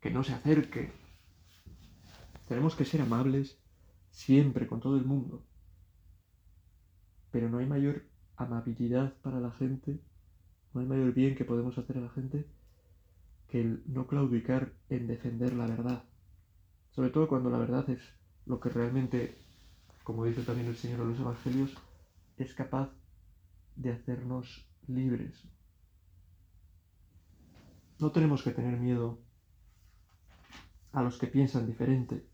que 0.00 0.10
no 0.10 0.22
se 0.22 0.34
acerque. 0.34 0.92
Tenemos 2.48 2.74
que 2.74 2.84
ser 2.84 3.00
amables 3.00 3.58
siempre 4.10 4.66
con 4.66 4.80
todo 4.80 4.96
el 4.96 5.04
mundo, 5.04 5.44
pero 7.30 7.48
no 7.48 7.58
hay 7.58 7.66
mayor 7.66 8.04
amabilidad 8.36 9.14
para 9.22 9.40
la 9.40 9.50
gente, 9.52 10.00
no 10.72 10.80
hay 10.80 10.86
mayor 10.86 11.12
bien 11.12 11.34
que 11.34 11.44
podemos 11.44 11.76
hacer 11.78 11.98
a 11.98 12.02
la 12.02 12.10
gente 12.10 12.46
que 13.48 13.60
el 13.60 13.82
no 13.86 14.06
claudicar 14.06 14.72
en 14.88 15.06
defender 15.06 15.52
la 15.54 15.66
verdad. 15.66 16.04
Sobre 16.90 17.10
todo 17.10 17.28
cuando 17.28 17.50
la 17.50 17.58
verdad 17.58 17.88
es 17.90 18.00
lo 18.46 18.60
que 18.60 18.68
realmente, 18.68 19.36
como 20.04 20.24
dice 20.24 20.42
también 20.42 20.68
el 20.68 20.76
Señor 20.76 21.00
en 21.00 21.08
los 21.10 21.20
Evangelios, 21.20 21.76
es 22.36 22.54
capaz 22.54 22.90
de 23.76 23.92
hacernos 23.92 24.66
libres. 24.86 25.48
No 27.98 28.12
tenemos 28.12 28.42
que 28.42 28.52
tener 28.52 28.78
miedo 28.78 29.20
a 30.92 31.02
los 31.02 31.18
que 31.18 31.26
piensan 31.26 31.66
diferente. 31.66 32.26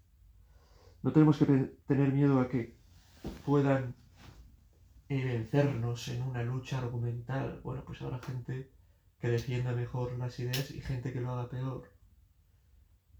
No 1.03 1.13
tenemos 1.13 1.39
que 1.39 1.47
tener 1.87 2.13
miedo 2.13 2.41
a 2.41 2.49
que 2.49 2.77
puedan 3.45 3.95
vencernos 5.09 6.09
en 6.09 6.23
una 6.23 6.43
lucha 6.43 6.79
argumental. 6.79 7.61
Bueno, 7.63 7.85
pues 7.85 8.03
habrá 8.03 8.19
gente 8.19 8.71
que 9.21 9.29
defienda 9.29 9.73
mejor 9.73 10.19
las 10.19 10.39
ideas 10.39 10.71
y 10.71 10.81
gente 10.81 11.13
que 11.13 11.21
lo 11.21 11.33
haga 11.33 11.49
peor. 11.49 11.91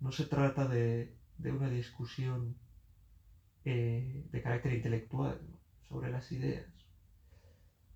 No 0.01 0.13
se 0.13 0.27
trata 0.27 0.67
de, 0.69 1.17
una 1.39 1.71
discusión 1.71 2.57
eh, 3.65 4.27
de 4.31 4.43
carácter 4.43 4.75
intelectual 4.75 5.41
sobre 5.89 6.11
las 6.11 6.31
ideas. 6.33 6.67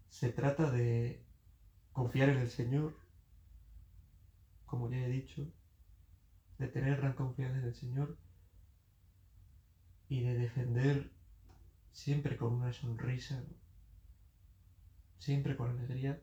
Se 0.08 0.30
trata 0.30 0.70
de 0.70 1.24
confiar 1.92 2.30
en 2.30 2.38
el 2.38 2.50
Señor, 2.50 2.96
como 4.66 4.90
ya 4.90 4.98
he 4.98 5.08
dicho, 5.08 5.46
de 6.58 6.68
tener 6.68 6.96
gran 6.98 7.14
confianza 7.14 7.58
en 7.58 7.64
el 7.64 7.74
Señor 7.74 8.16
y 10.08 10.20
de 10.20 10.34
defender 10.34 11.10
siempre 11.92 12.36
con 12.36 12.54
una 12.54 12.72
sonrisa, 12.72 13.42
siempre 15.20 15.54
con 15.56 15.70
alegría, 15.70 16.18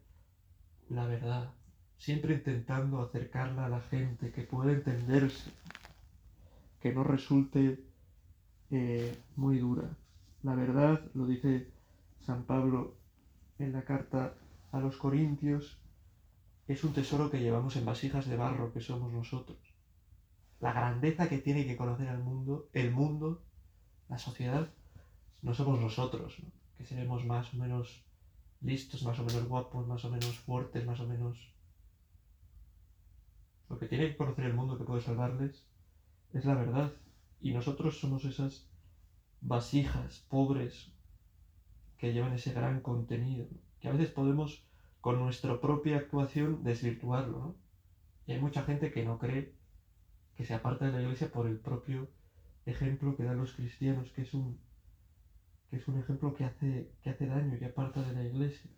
la 0.89 1.05
verdad, 1.05 1.53
siempre 1.97 2.33
intentando 2.33 2.99
acercarla 3.01 3.67
a 3.67 3.69
la 3.69 3.81
gente, 3.81 4.31
que 4.31 4.41
pueda 4.41 4.73
entenderse, 4.73 5.51
que 6.81 6.91
no 6.91 7.03
resulte 7.03 7.79
eh, 8.71 9.17
muy 9.35 9.59
dura. 9.59 9.95
La 10.43 10.55
verdad, 10.55 11.01
lo 11.13 11.27
dice 11.27 11.69
San 12.21 12.43
Pablo 12.43 12.95
en 13.59 13.71
la 13.71 13.83
carta 13.83 14.33
a 14.71 14.79
los 14.79 14.97
Corintios, 14.97 15.79
es 16.67 16.83
un 16.83 16.93
tesoro 16.93 17.29
que 17.29 17.39
llevamos 17.39 17.75
en 17.75 17.85
vasijas 17.85 18.27
de 18.27 18.35
barro 18.35 18.73
que 18.73 18.81
somos 18.81 19.13
nosotros. 19.13 19.59
La 20.59 20.73
grandeza 20.73 21.29
que 21.29 21.37
tiene 21.37 21.65
que 21.65 21.77
conocer 21.77 22.09
al 22.09 22.23
mundo, 22.23 22.67
el 22.73 22.91
mundo, 22.91 23.43
la 24.09 24.17
sociedad, 24.17 24.69
no 25.43 25.53
somos 25.53 25.79
nosotros, 25.79 26.35
que 26.77 26.83
seremos 26.83 27.25
más 27.25 27.53
o 27.53 27.57
menos 27.57 28.06
listos, 28.61 29.03
más 29.03 29.19
o 29.19 29.23
menos 29.23 29.47
guapos, 29.47 29.87
más 29.87 30.03
o 30.05 30.09
menos 30.09 30.37
fuertes, 30.39 30.85
más 30.85 30.99
o 30.99 31.07
menos 31.07 31.53
lo 33.69 33.77
que 33.77 33.87
tiene 33.87 34.07
que 34.07 34.17
conocer 34.17 34.45
el 34.45 34.53
mundo 34.53 34.77
que 34.77 34.85
puede 34.85 35.01
salvarles 35.01 35.65
es 36.33 36.45
la 36.45 36.55
verdad. 36.55 36.93
Y 37.41 37.53
nosotros 37.53 37.99
somos 37.99 38.25
esas 38.25 38.67
vasijas 39.41 40.25
pobres 40.29 40.91
que 41.97 42.13
llevan 42.13 42.33
ese 42.33 42.53
gran 42.53 42.81
contenido, 42.81 43.47
que 43.79 43.89
a 43.89 43.91
veces 43.91 44.09
podemos 44.09 44.63
con 45.01 45.19
nuestra 45.19 45.59
propia 45.61 45.97
actuación 45.97 46.63
desvirtuarlo, 46.63 47.39
¿no? 47.39 47.55
Y 48.25 48.33
hay 48.33 48.41
mucha 48.41 48.63
gente 48.63 48.91
que 48.91 49.05
no 49.05 49.19
cree 49.19 49.53
que 50.35 50.45
se 50.45 50.53
aparta 50.53 50.85
de 50.85 50.91
la 50.91 51.01
iglesia 51.01 51.31
por 51.31 51.47
el 51.47 51.57
propio 51.57 52.09
ejemplo 52.65 53.15
que 53.15 53.23
dan 53.23 53.37
los 53.37 53.53
cristianos, 53.53 54.11
que 54.11 54.23
es 54.23 54.33
un, 54.33 54.59
que 55.69 55.77
es 55.77 55.87
un 55.87 55.99
ejemplo 55.99 56.33
que 56.33 56.45
hace, 56.45 56.91
que 57.01 57.09
hace 57.09 57.27
daño, 57.27 57.57
que 57.59 57.65
aparta 57.65 58.01
de 58.01 58.13
la 58.13 58.23
iglesia. 58.23 58.69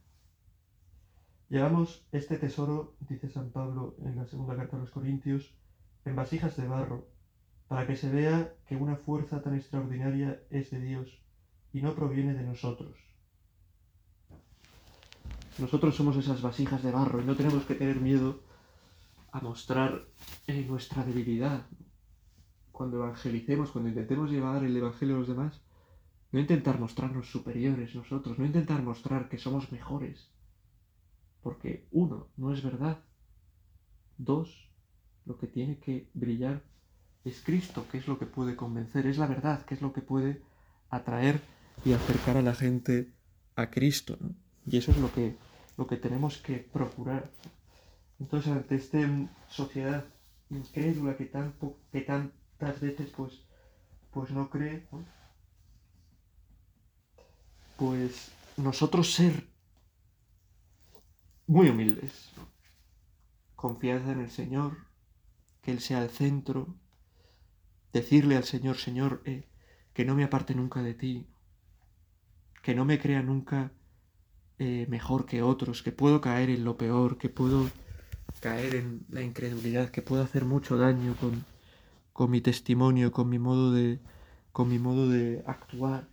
Llevamos 1.50 2.06
este 2.12 2.38
tesoro, 2.38 2.96
dice 3.08 3.30
San 3.30 3.50
Pablo 3.50 3.96
en 4.04 4.16
la 4.16 4.26
segunda 4.26 4.56
carta 4.56 4.78
a 4.78 4.80
los 4.80 4.92
Corintios, 4.92 5.56
en 6.06 6.16
vasijas 6.16 6.56
de 6.58 6.68
barro, 6.68 7.08
para 7.68 7.86
que 7.86 7.96
se 7.96 8.10
vea 8.10 8.54
que 8.68 8.76
una 8.76 8.96
fuerza 8.96 9.42
tan 9.42 9.56
extraordinaria 9.56 10.42
es 10.50 10.72
de 10.72 10.80
Dios 10.80 11.22
y 11.74 11.82
no 11.82 11.94
proviene 11.94 12.34
de 12.34 12.44
nosotros. 12.44 12.96
Nosotros 15.60 15.96
somos 15.96 16.16
esas 16.18 16.42
vasijas 16.42 16.84
de 16.84 16.92
barro 16.92 17.22
y 17.22 17.26
no 17.26 17.36
tenemos 17.36 17.66
que 17.66 17.76
tener 17.76 18.00
miedo 18.00 18.42
a 19.32 19.42
mostrar 19.42 20.06
eh, 20.48 20.66
nuestra 20.68 21.04
debilidad. 21.04 21.66
Cuando 22.72 22.98
evangelicemos, 22.98 23.72
cuando 23.72 23.90
intentemos 23.90 24.32
llevar 24.32 24.64
el 24.64 24.76
Evangelio 24.76 25.16
a 25.16 25.20
los 25.20 25.28
demás, 25.28 25.62
no 26.32 26.40
intentar 26.40 26.80
mostrarnos 26.80 27.30
superiores 27.30 27.96
nosotros, 27.96 28.38
no 28.38 28.46
intentar 28.46 28.82
mostrar 28.84 29.30
que 29.30 29.38
somos 29.38 29.72
mejores, 29.72 30.30
Porque 31.42 31.88
uno, 31.92 32.28
no 32.36 32.54
es 32.54 32.62
verdad. 32.62 33.00
Dos, 34.18 34.70
lo 35.26 35.38
que 35.38 35.48
tiene 35.48 35.80
que 35.80 36.10
brillar 36.14 36.62
es 37.24 37.42
Cristo, 37.42 37.86
que 37.90 37.98
es 37.98 38.08
lo 38.08 38.20
que 38.20 38.26
puede 38.26 38.56
convencer, 38.56 39.08
es 39.08 39.18
la 39.18 39.28
verdad, 39.28 39.66
que 39.66 39.74
es 39.74 39.82
lo 39.82 39.94
que 39.94 40.02
puede 40.02 40.42
atraer 40.90 41.42
y 41.86 41.94
acercar 41.94 42.38
a 42.38 42.42
la 42.42 42.54
gente 42.54 43.14
a 43.56 43.70
Cristo. 43.70 44.18
Y 44.66 44.78
eso 44.78 44.92
es 44.92 44.98
lo 44.98 45.12
que, 45.14 45.36
lo 45.78 45.88
que 45.88 45.98
tenemos 45.98 46.38
que 46.38 46.58
procurar. 46.58 47.32
Entonces, 48.20 48.52
ante 48.52 48.76
esta 48.76 49.00
sociedad 49.48 50.06
incrédula 50.50 51.16
que, 51.16 51.26
tan, 51.26 51.54
que 51.92 52.02
tantas 52.02 52.82
veces 52.82 53.10
pues, 53.16 53.46
pues 54.12 54.32
no 54.32 54.50
cree, 54.50 54.88
pues 57.80 58.34
nosotros 58.58 59.14
ser 59.14 59.48
muy 61.48 61.70
humildes, 61.70 62.30
confianza 63.56 64.12
en 64.12 64.20
el 64.20 64.30
Señor, 64.30 64.78
que 65.62 65.72
Él 65.72 65.80
sea 65.80 66.04
el 66.04 66.10
centro, 66.10 66.76
decirle 67.94 68.36
al 68.36 68.44
Señor, 68.44 68.76
Señor, 68.76 69.22
eh, 69.24 69.48
que 69.94 70.04
no 70.04 70.14
me 70.14 70.26
aparte 70.26 70.54
nunca 70.54 70.82
de 70.84 70.94
ti, 70.94 71.28
que 72.62 72.76
no 72.76 72.84
me 72.84 73.00
crea 73.00 73.24
nunca 73.24 73.72
eh, 74.58 74.86
mejor 74.90 75.26
que 75.26 75.42
otros, 75.42 75.82
que 75.82 75.94
puedo 75.94 76.20
caer 76.20 76.50
en 76.50 76.66
lo 76.66 76.76
peor, 76.76 77.18
que 77.18 77.30
puedo 77.30 77.70
caer 78.42 78.76
en 78.76 79.06
la 79.08 79.22
incredulidad, 79.22 79.90
que 79.90 80.02
puedo 80.02 80.22
hacer 80.22 80.44
mucho 80.44 80.78
daño 80.78 81.16
con, 81.16 81.46
con 82.12 82.30
mi 82.30 82.42
testimonio, 82.42 83.14
con 83.14 83.30
mi 83.30 83.40
modo 83.40 83.72
de, 83.72 84.02
con 84.52 84.68
mi 84.68 84.80
modo 84.80 85.08
de 85.08 85.42
actuar. 85.48 86.10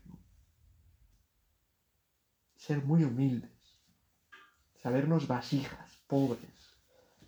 Ser 2.66 2.84
muy 2.84 3.04
humildes, 3.04 3.52
sabernos 4.82 5.28
vasijas, 5.28 5.88
pobres, 6.08 6.74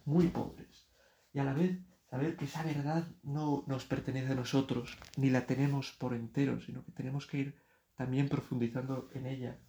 muy 0.05 0.27
pobres, 0.27 0.89
y 1.33 1.39
a 1.39 1.45
la 1.45 1.53
vez 1.53 1.79
saber 2.11 2.37
que 2.37 2.47
esa 2.47 2.65
verdad 2.65 3.07
no 3.23 3.63
nos 3.69 3.85
pertenece 3.85 4.33
a 4.33 4.35
nosotros, 4.35 4.99
ni 5.17 5.31
la 5.31 5.47
tenemos 5.47 5.93
por 5.93 6.15
entero, 6.15 6.61
sino 6.61 6.85
que 6.85 6.91
tenemos 6.91 7.29
que 7.29 7.39
ir 7.39 7.63
también 7.95 8.29
profundizando 8.29 9.11
en 9.15 9.27
ella 9.27 9.61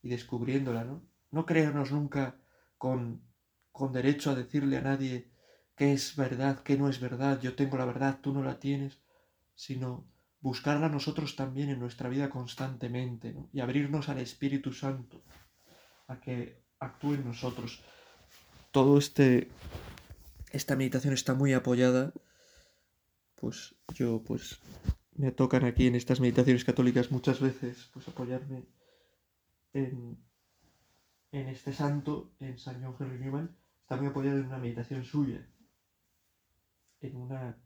y 0.00 0.10
descubriéndola, 0.10 0.84
¿no? 0.84 1.02
No 1.32 1.44
creernos 1.44 1.90
nunca 1.90 2.36
con, 2.78 3.20
con 3.72 3.92
derecho 3.92 4.30
a 4.30 4.36
decirle 4.36 4.76
a 4.76 4.82
nadie 4.82 5.32
qué 5.74 5.92
es 5.92 6.14
verdad, 6.14 6.60
qué 6.60 6.78
no 6.78 6.88
es 6.88 7.00
verdad, 7.00 7.40
yo 7.40 7.56
tengo 7.56 7.76
la 7.78 7.84
verdad, 7.84 8.20
tú 8.22 8.32
no 8.32 8.44
la 8.44 8.60
tienes, 8.60 9.02
sino 9.56 10.06
buscarla 10.40 10.88
nosotros 10.88 11.36
también 11.36 11.70
en 11.70 11.80
nuestra 11.80 12.08
vida 12.08 12.30
constantemente 12.30 13.36
y 13.52 13.60
abrirnos 13.60 14.08
al 14.08 14.18
Espíritu 14.18 14.72
Santo 14.72 15.22
a 16.08 16.20
que 16.20 16.62
actúe 16.78 17.14
en 17.14 17.24
nosotros. 17.24 17.82
Todo 18.70 18.98
este 18.98 19.48
esta 20.50 20.76
meditación 20.76 21.12
está 21.12 21.34
muy 21.34 21.52
apoyada, 21.52 22.12
pues 23.34 23.74
yo 23.94 24.22
pues 24.22 24.58
me 25.14 25.32
tocan 25.32 25.64
aquí 25.64 25.86
en 25.86 25.94
estas 25.94 26.20
meditaciones 26.20 26.64
católicas 26.64 27.10
muchas 27.10 27.40
veces 27.40 27.90
pues 27.92 28.06
apoyarme 28.08 28.66
en, 29.72 30.18
en 31.32 31.48
este 31.48 31.72
santo, 31.72 32.32
en 32.40 32.58
San 32.58 32.82
John 32.82 32.96
Henry 32.98 33.18
Newman, 33.18 33.56
está 33.82 33.96
muy 33.96 34.06
apoyado 34.06 34.38
en 34.38 34.46
una 34.46 34.58
meditación 34.58 35.04
suya, 35.04 35.46
en, 37.00 37.16
una, 37.16 37.58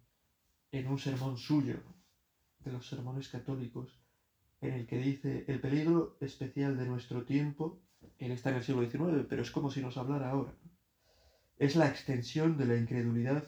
en 0.73 0.89
un 0.89 0.99
sermón 0.99 1.37
suyo, 1.37 1.77
de 2.65 2.73
los 2.73 2.89
sermones 2.89 3.29
católicos, 3.29 4.01
en 4.61 4.75
el 4.75 4.87
que 4.87 4.99
dice 4.99 5.45
el 5.49 5.61
peligro 5.61 6.17
especial 6.21 6.77
de 6.77 6.87
nuestro 6.87 7.25
tiempo, 7.25 7.81
él 8.19 8.33
está 8.33 8.51
en 8.51 8.57
el 8.57 8.63
siglo 8.63 8.89
XIX, 8.89 9.27
pero 9.29 9.43
es 9.43 9.51
como 9.51 9.71
si 9.71 9.81
nos 9.81 9.97
hablara 9.97 10.31
ahora 10.31 10.55
es 11.61 11.77
la 11.77 11.89
extensión 11.89 12.57
de 12.57 12.65
la 12.65 12.77
incredulidad 12.77 13.45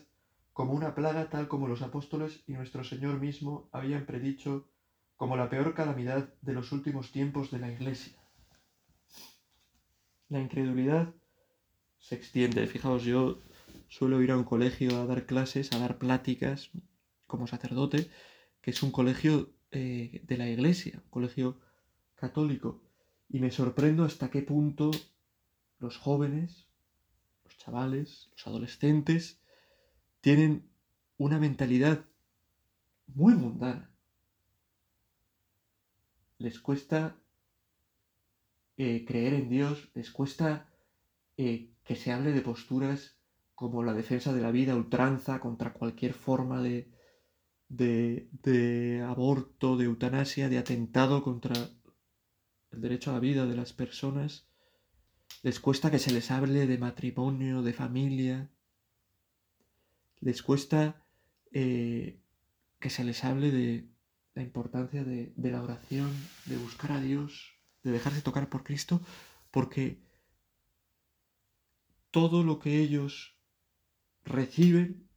como 0.52 0.74
una 0.74 0.94
plaga 0.94 1.30
tal 1.30 1.48
como 1.48 1.66
los 1.66 1.80
apóstoles 1.80 2.44
y 2.46 2.52
nuestro 2.52 2.84
Señor 2.84 3.18
mismo 3.18 3.70
habían 3.72 4.04
predicho 4.04 4.68
como 5.16 5.34
la 5.34 5.48
peor 5.48 5.74
calamidad 5.74 6.28
de 6.42 6.52
los 6.52 6.72
últimos 6.72 7.10
tiempos 7.10 7.50
de 7.50 7.58
la 7.58 7.72
Iglesia. 7.72 8.12
La 10.28 10.40
incredulidad 10.40 11.14
se 11.98 12.14
extiende. 12.14 12.66
Fijaos, 12.66 13.02
yo 13.02 13.38
suelo 13.88 14.20
ir 14.20 14.30
a 14.30 14.36
un 14.36 14.44
colegio 14.44 15.00
a 15.00 15.06
dar 15.06 15.24
clases, 15.24 15.72
a 15.72 15.78
dar 15.78 15.96
pláticas 15.96 16.70
como 17.26 17.46
sacerdote, 17.46 18.10
que 18.62 18.70
es 18.70 18.82
un 18.82 18.90
colegio 18.90 19.52
eh, 19.72 20.22
de 20.24 20.36
la 20.38 20.48
Iglesia, 20.48 21.00
un 21.04 21.10
colegio 21.10 21.58
católico, 22.14 22.82
y 23.28 23.40
me 23.40 23.50
sorprendo 23.50 24.04
hasta 24.04 24.30
qué 24.30 24.42
punto 24.42 24.90
los 25.78 25.98
jóvenes, 25.98 26.68
chavales, 27.62 28.28
los 28.32 28.46
adolescentes, 28.46 29.40
tienen 30.20 30.68
una 31.16 31.38
mentalidad 31.38 32.04
muy 33.06 33.34
mundana. 33.34 33.90
Les 36.38 36.58
cuesta 36.58 37.16
eh, 38.76 39.04
creer 39.06 39.34
en 39.34 39.48
Dios, 39.48 39.90
les 39.94 40.10
cuesta 40.10 40.68
eh, 41.36 41.70
que 41.84 41.96
se 41.96 42.12
hable 42.12 42.32
de 42.32 42.40
posturas 42.40 43.16
como 43.54 43.84
la 43.84 43.94
defensa 43.94 44.32
de 44.32 44.42
la 44.42 44.50
vida, 44.50 44.74
ultranza 44.74 45.38
contra 45.38 45.72
cualquier 45.72 46.14
forma 46.14 46.60
de, 46.62 46.91
de, 47.72 49.04
aborto, 49.06 49.76
de 49.76 49.84
eutanasia, 49.86 50.48
de 50.48 50.58
atentado 50.58 51.22
contra 51.22 51.54
el 52.70 52.80
derecho 52.80 53.10
a 53.10 53.14
la 53.14 53.20
vida 53.20 53.46
de 53.46 53.56
las 53.56 53.72
personas 53.72 54.46
les 55.42 55.58
cuesta 55.58 55.90
que 55.90 55.98
se 55.98 56.12
les 56.12 56.30
hable 56.30 56.66
de 56.66 56.78
matrimonio, 56.78 57.62
de 57.62 57.72
familia, 57.72 58.50
les 60.20 60.42
cuesta 60.42 61.02
eh, 61.52 62.20
que 62.78 62.90
se 62.90 63.02
les 63.02 63.24
hable 63.24 63.50
de 63.50 63.88
la 64.34 64.42
importancia 64.42 65.02
de 65.04 65.50
la 65.50 65.62
oración, 65.62 66.12
de 66.46 66.56
buscar 66.58 66.92
a 66.92 67.00
Dios, 67.00 67.54
de 67.82 67.90
dejarse 67.90 68.22
tocar 68.22 68.48
por 68.48 68.62
Cristo, 68.62 69.00
porque 69.50 70.00
todo 72.10 72.44
lo 72.44 72.58
que 72.58 72.78
ellos 72.78 73.36
reciben, 74.24 75.08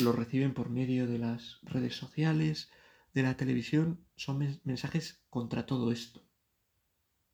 lo 0.00 0.12
reciben 0.12 0.54
por 0.54 0.70
medio 0.70 1.06
de 1.06 1.18
las 1.18 1.60
redes 1.62 1.96
sociales, 1.96 2.70
de 3.14 3.22
la 3.22 3.36
televisión, 3.36 4.06
son 4.16 4.60
mensajes 4.64 5.22
contra 5.30 5.66
todo 5.66 5.92
esto. 5.92 6.26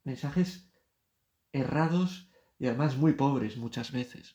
Mensajes 0.04 0.70
errados 1.52 2.30
y 2.58 2.66
además 2.66 2.96
muy 2.96 3.12
pobres 3.12 3.56
muchas 3.56 3.92
veces. 3.92 4.34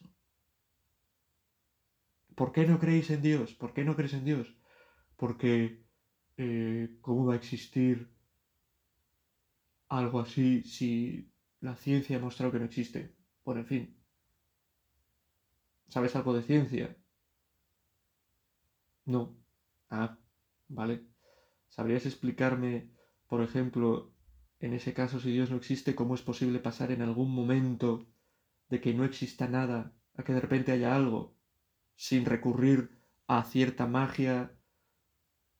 ¿Por 2.36 2.52
qué 2.52 2.66
no 2.66 2.80
creéis 2.80 3.10
en 3.10 3.22
Dios? 3.22 3.54
¿Por 3.54 3.74
qué 3.74 3.84
no 3.84 3.96
crees 3.96 4.14
en 4.14 4.26
Dios? 4.26 4.56
Porque 5.16 5.86
eh, 6.38 6.98
¿cómo 7.02 7.26
va 7.26 7.34
a 7.34 7.38
existir 7.38 8.12
algo 9.90 10.20
así 10.20 10.64
si 10.64 11.32
la 11.60 11.76
ciencia 11.76 12.18
ha 12.18 12.22
mostrado 12.22 12.52
que 12.52 12.60
no 12.60 12.66
existe? 12.66 13.16
Por 13.44 13.58
en 13.58 13.66
fin. 13.66 13.98
¿Sabes 15.88 16.16
algo 16.16 16.34
de 16.34 16.44
ciencia? 16.44 16.96
No. 19.12 19.36
Ah, 19.90 20.18
vale. 20.70 21.06
¿Sabrías 21.68 22.06
explicarme, 22.06 22.90
por 23.28 23.42
ejemplo, 23.42 24.14
en 24.60 24.74
ese 24.74 24.94
caso, 24.94 25.20
si 25.20 25.32
Dios 25.32 25.52
no 25.52 25.58
existe, 25.58 25.96
¿cómo 25.96 26.16
es 26.16 26.22
posible 26.22 26.60
pasar 26.60 26.92
en 26.92 27.02
algún 27.02 27.30
momento 27.36 28.08
de 28.70 28.80
que 28.80 28.94
no 28.94 29.04
exista 29.04 29.50
nada 29.50 29.94
a 30.16 30.24
que 30.24 30.32
de 30.32 30.40
repente 30.40 30.72
haya 30.72 30.96
algo, 30.96 31.36
sin 31.96 32.24
recurrir 32.24 33.02
a 33.28 33.44
cierta 33.44 33.86
magia, 33.86 34.58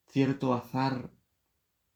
cierto 0.06 0.54
azar, 0.54 1.10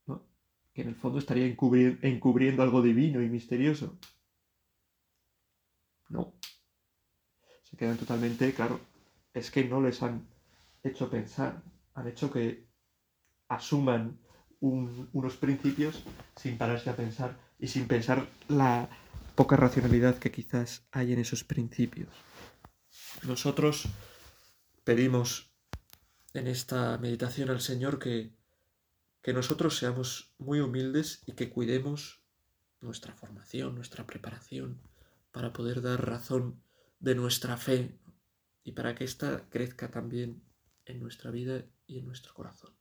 ¿no? 0.06 0.26
que 0.74 0.82
en 0.82 0.88
el 0.88 0.94
fondo 0.94 1.18
estaría 1.18 1.46
encubriendo 1.46 2.62
algo 2.62 2.82
divino 2.82 3.22
y 3.22 3.30
misterioso? 3.30 3.98
No. 6.10 6.34
Se 7.62 7.78
quedan 7.78 7.96
totalmente, 7.96 8.52
claro, 8.52 8.78
es 9.32 9.50
que 9.50 9.64
no 9.64 9.80
les 9.80 10.02
han 10.02 10.35
hecho 10.86 11.10
pensar, 11.10 11.62
han 11.94 12.08
hecho 12.08 12.30
que 12.30 12.68
asuman 13.48 14.18
unos 14.60 15.36
principios 15.36 16.02
sin 16.36 16.58
pararse 16.58 16.90
a 16.90 16.96
pensar 16.96 17.36
y 17.58 17.68
sin 17.68 17.86
pensar 17.86 18.26
la 18.48 18.88
poca 19.34 19.56
racionalidad 19.56 20.18
que 20.18 20.32
quizás 20.32 20.86
hay 20.90 21.12
en 21.12 21.18
esos 21.18 21.44
principios. 21.44 22.08
Nosotros 23.22 23.88
pedimos 24.84 25.52
en 26.32 26.46
esta 26.46 26.98
meditación 26.98 27.50
al 27.50 27.60
Señor 27.60 27.98
que, 27.98 28.34
que 29.22 29.32
nosotros 29.32 29.78
seamos 29.78 30.34
muy 30.38 30.60
humildes 30.60 31.22
y 31.26 31.32
que 31.32 31.50
cuidemos 31.50 32.22
nuestra 32.80 33.14
formación, 33.14 33.74
nuestra 33.74 34.06
preparación, 34.06 34.80
para 35.32 35.52
poder 35.52 35.82
dar 35.82 36.06
razón 36.06 36.62
de 36.98 37.14
nuestra 37.14 37.56
fe 37.56 37.98
y 38.64 38.72
para 38.72 38.94
que 38.94 39.04
ésta 39.04 39.44
crezca 39.50 39.90
también 39.90 40.42
en 40.86 41.00
nuestra 41.00 41.30
vida 41.30 41.64
y 41.86 41.98
en 41.98 42.06
nuestro 42.06 42.34
corazón. 42.34 42.75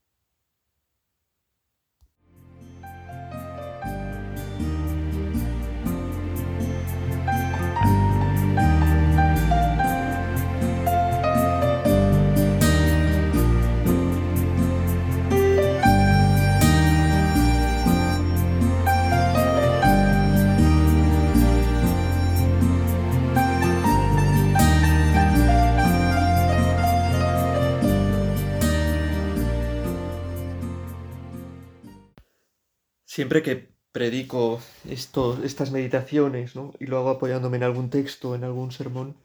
Siempre 33.15 33.41
que 33.41 33.55
predico 33.93 34.59
estas 34.89 35.71
meditaciones, 35.71 36.53
¿no? 36.57 36.73
Y 36.81 36.85
lo 36.87 36.97
hago 36.97 37.11
apoyándome 37.11 37.55
en 37.55 37.63
algún 37.63 37.89
texto, 37.89 38.35
en 38.35 38.43
algún 38.43 38.73
sermón, 38.73 39.15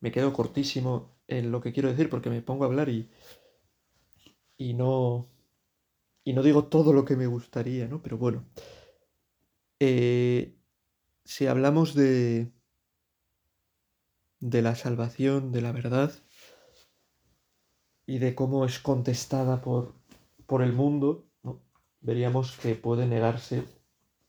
me 0.00 0.12
quedo 0.12 0.34
cortísimo 0.34 1.16
en 1.26 1.50
lo 1.50 1.62
que 1.62 1.72
quiero 1.72 1.88
decir 1.88 2.10
porque 2.10 2.28
me 2.28 2.42
pongo 2.42 2.64
a 2.64 2.66
hablar 2.66 2.90
y, 2.90 3.08
y 4.58 4.74
no 4.74 5.26
y 6.22 6.34
no 6.34 6.42
digo 6.42 6.66
todo 6.66 6.92
lo 6.92 7.06
que 7.06 7.16
me 7.16 7.26
gustaría, 7.26 7.88
¿no? 7.88 8.02
Pero 8.02 8.18
bueno, 8.18 8.44
eh, 9.78 10.54
si 11.24 11.46
hablamos 11.46 11.94
de 11.94 12.52
de 14.40 14.60
la 14.60 14.74
salvación, 14.74 15.50
de 15.50 15.62
la 15.62 15.72
verdad 15.72 16.12
y 18.04 18.18
de 18.18 18.34
cómo 18.34 18.66
es 18.66 18.78
contestada 18.80 19.62
por, 19.62 19.94
por 20.46 20.60
el 20.62 20.74
mundo. 20.74 21.29
Veríamos 22.00 22.56
que 22.58 22.74
puede 22.74 23.06
negarse 23.06 23.64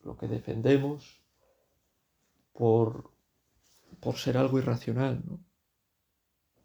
lo 0.02 0.16
que 0.16 0.28
defendemos 0.28 1.22
por, 2.52 3.10
por 4.00 4.16
ser 4.16 4.36
algo 4.36 4.58
irracional. 4.58 5.22
¿no? 5.26 5.40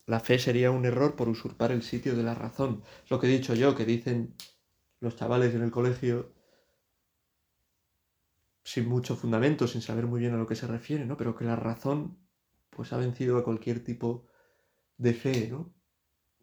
La 0.06 0.20
fe 0.20 0.40
sería 0.40 0.72
un 0.72 0.86
error 0.86 1.16
por 1.16 1.30
usurpar 1.30 1.72
el 1.72 1.84
sitio 1.84 2.16
de 2.16 2.24
la 2.24 2.34
razón. 2.34 2.84
Es 3.04 3.12
lo 3.12 3.20
que 3.20 3.28
he 3.28 3.38
dicho 3.38 3.54
yo, 3.54 3.76
que 3.76 3.86
dicen 3.86 4.34
los 5.00 5.16
chavales 5.16 5.54
en 5.54 5.62
el 5.62 5.72
colegio 5.72 6.32
sin 8.64 8.88
mucho 8.88 9.16
fundamento, 9.16 9.68
sin 9.68 9.82
saber 9.82 10.08
muy 10.08 10.20
bien 10.20 10.34
a 10.34 10.38
lo 10.38 10.48
que 10.48 10.56
se 10.56 10.68
refiere, 10.68 11.06
¿no? 11.06 11.16
Pero 11.18 11.36
que 11.36 11.46
la 11.46 11.56
razón 11.56 12.18
pues 12.70 12.92
ha 12.94 12.98
vencido 12.98 13.38
a 13.38 13.44
cualquier 13.44 13.84
tipo 13.84 14.26
de 14.98 15.14
fe, 15.14 15.48
¿no? 15.50 15.74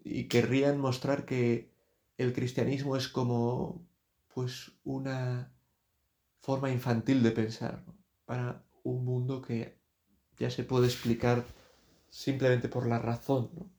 Y 0.03 0.25
querrían 0.29 0.79
mostrar 0.79 1.25
que 1.25 1.73
el 2.19 2.33
cristianismo 2.33 2.97
es 2.97 3.09
como 3.09 3.87
pues 4.35 4.73
una 4.83 5.53
forma 6.41 6.71
infantil 6.71 7.23
de 7.23 7.31
pensar, 7.31 7.85
¿no? 7.87 7.97
Para 8.25 8.65
un 8.83 9.05
mundo 9.05 9.41
que 9.41 9.79
ya 10.39 10.51
se 10.51 10.65
puede 10.65 10.87
explicar 10.87 11.45
simplemente 12.11 12.69
por 12.69 12.87
la 12.87 12.99
razón, 12.99 13.51
¿no? 13.55 13.71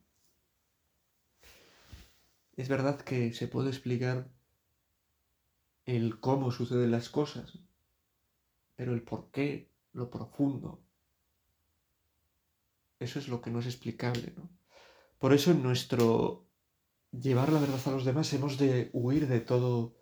Es 2.56 2.68
verdad 2.68 2.98
que 3.02 3.34
se 3.34 3.48
puede 3.48 3.68
explicar 3.68 4.28
el 5.84 6.18
cómo 6.20 6.50
suceden 6.50 6.90
las 6.90 7.10
cosas, 7.10 7.58
pero 8.74 8.94
el 8.94 9.02
por 9.02 9.30
qué, 9.30 9.70
lo 9.92 10.10
profundo, 10.10 10.82
eso 12.98 13.18
es 13.18 13.28
lo 13.28 13.42
que 13.42 13.50
no 13.50 13.60
es 13.60 13.66
explicable, 13.66 14.32
¿no? 14.36 14.48
Por 15.18 15.32
eso 15.32 15.50
en 15.50 15.62
nuestro 15.62 16.46
llevar 17.12 17.52
la 17.52 17.60
verdad 17.60 17.80
a 17.86 17.90
los 17.90 18.04
demás 18.04 18.32
hemos 18.32 18.58
de 18.58 18.90
huir 18.92 19.28
de 19.28 19.40
todo, 19.40 19.94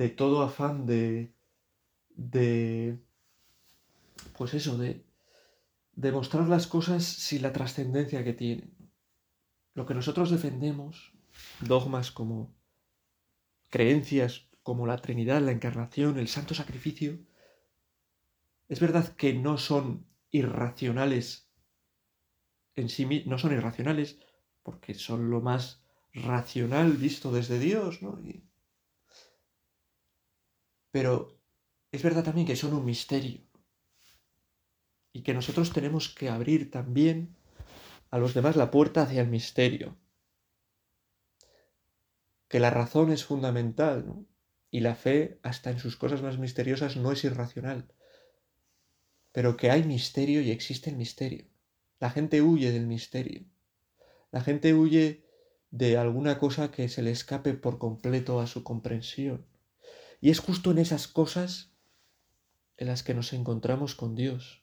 de 0.00 0.08
todo 0.08 0.40
afán 0.40 0.86
de, 0.86 1.34
de, 2.16 2.98
pues 4.38 4.54
eso, 4.54 4.78
de 4.78 5.04
demostrar 5.92 6.48
las 6.48 6.66
cosas 6.66 7.04
sin 7.04 7.42
la 7.42 7.52
trascendencia 7.52 8.24
que 8.24 8.32
tienen. 8.32 8.74
Lo 9.74 9.84
que 9.84 9.92
nosotros 9.92 10.30
defendemos, 10.30 11.12
dogmas 11.60 12.10
como 12.10 12.56
creencias 13.68 14.48
como 14.62 14.86
la 14.86 14.96
Trinidad, 14.96 15.42
la 15.42 15.52
Encarnación, 15.52 16.18
el 16.18 16.28
Santo 16.28 16.54
Sacrificio, 16.54 17.18
es 18.68 18.80
verdad 18.80 19.14
que 19.16 19.34
no 19.34 19.58
son 19.58 20.06
irracionales 20.30 21.50
en 22.74 22.88
sí 22.88 23.24
no 23.26 23.36
son 23.36 23.52
irracionales, 23.52 24.18
porque 24.62 24.94
son 24.94 25.28
lo 25.28 25.42
más 25.42 25.82
racional 26.14 26.92
visto 26.92 27.30
desde 27.32 27.58
Dios, 27.58 28.00
¿no? 28.00 28.18
Pero 30.90 31.38
es 31.92 32.02
verdad 32.02 32.24
también 32.24 32.46
que 32.46 32.56
son 32.56 32.74
un 32.74 32.84
misterio 32.84 33.40
y 35.12 35.22
que 35.22 35.34
nosotros 35.34 35.72
tenemos 35.72 36.08
que 36.08 36.28
abrir 36.28 36.70
también 36.70 37.36
a 38.10 38.18
los 38.18 38.34
demás 38.34 38.56
la 38.56 38.70
puerta 38.70 39.02
hacia 39.02 39.22
el 39.22 39.28
misterio. 39.28 39.96
Que 42.48 42.60
la 42.60 42.70
razón 42.70 43.12
es 43.12 43.24
fundamental, 43.24 44.06
¿no? 44.06 44.26
Y 44.72 44.80
la 44.80 44.94
fe, 44.94 45.40
hasta 45.42 45.70
en 45.70 45.80
sus 45.80 45.96
cosas 45.96 46.22
más 46.22 46.38
misteriosas, 46.38 46.96
no 46.96 47.10
es 47.10 47.24
irracional. 47.24 47.92
Pero 49.32 49.56
que 49.56 49.70
hay 49.70 49.82
misterio 49.84 50.42
y 50.42 50.50
existe 50.50 50.90
el 50.90 50.96
misterio. 50.96 51.46
La 51.98 52.10
gente 52.10 52.40
huye 52.40 52.70
del 52.72 52.86
misterio. 52.86 53.44
La 54.30 54.40
gente 54.40 54.74
huye 54.74 55.24
de 55.70 55.96
alguna 55.96 56.38
cosa 56.38 56.70
que 56.70 56.88
se 56.88 57.02
le 57.02 57.10
escape 57.10 57.54
por 57.54 57.78
completo 57.78 58.40
a 58.40 58.46
su 58.46 58.62
comprensión. 58.62 59.44
Y 60.20 60.30
es 60.30 60.38
justo 60.38 60.70
en 60.70 60.78
esas 60.78 61.08
cosas 61.08 61.72
en 62.76 62.88
las 62.88 63.02
que 63.02 63.14
nos 63.14 63.32
encontramos 63.32 63.94
con 63.94 64.14
Dios. 64.14 64.62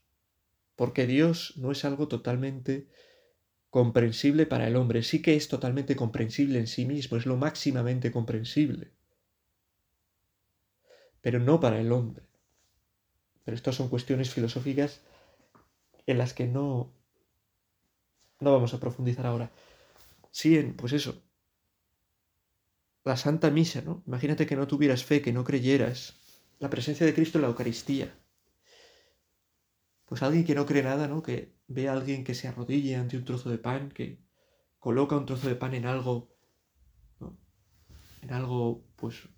Porque 0.75 1.07
Dios 1.07 1.53
no 1.57 1.71
es 1.71 1.85
algo 1.85 2.07
totalmente 2.07 2.87
comprensible 3.69 4.45
para 4.45 4.67
el 4.67 4.75
hombre. 4.75 5.03
Sí 5.03 5.21
que 5.21 5.35
es 5.35 5.47
totalmente 5.47 5.95
comprensible 5.95 6.59
en 6.59 6.67
sí 6.67 6.85
mismo, 6.85 7.17
es 7.17 7.25
lo 7.25 7.37
máximamente 7.37 8.11
comprensible. 8.11 8.91
Pero 11.21 11.39
no 11.39 11.59
para 11.59 11.79
el 11.79 11.91
hombre. 11.91 12.23
Pero 13.43 13.55
estas 13.55 13.75
son 13.75 13.89
cuestiones 13.89 14.33
filosóficas 14.33 15.01
en 16.05 16.17
las 16.17 16.33
que 16.33 16.47
no, 16.47 16.93
no 18.39 18.53
vamos 18.53 18.73
a 18.73 18.79
profundizar 18.79 19.25
ahora. 19.25 19.51
Sí, 20.31 20.57
en, 20.57 20.75
pues 20.75 20.93
eso. 20.93 21.23
La 23.07 23.15
Santa 23.15 23.49
Misa, 23.51 23.81
¿no? 23.81 24.03
Imagínate 24.05 24.45
que 24.45 24.57
no 24.57 24.67
tuvieras 24.67 25.05
fe, 25.05 25.21
que 25.21 25.31
no 25.31 25.45
creyeras. 25.45 26.19
La 26.59 26.69
presencia 26.69 27.05
de 27.05 27.13
Cristo 27.13 27.37
en 27.37 27.43
la 27.43 27.47
Eucaristía. 27.47 28.13
Pues 30.03 30.21
alguien 30.23 30.43
que 30.43 30.55
no 30.55 30.65
cree 30.65 30.83
nada, 30.83 31.07
¿no? 31.07 31.23
Que 31.23 31.55
ve 31.67 31.87
a 31.87 31.93
alguien 31.93 32.25
que 32.25 32.35
se 32.35 32.49
arrodille 32.49 32.97
ante 32.97 33.15
un 33.15 33.23
trozo 33.23 33.49
de 33.49 33.59
pan, 33.59 33.91
que 33.91 34.19
coloca 34.77 35.15
un 35.15 35.25
trozo 35.25 35.47
de 35.47 35.55
pan 35.55 35.73
en 35.73 35.85
algo, 35.85 36.35
¿no? 37.21 37.39
En 38.23 38.33
algo, 38.33 38.83
pues, 38.97 39.29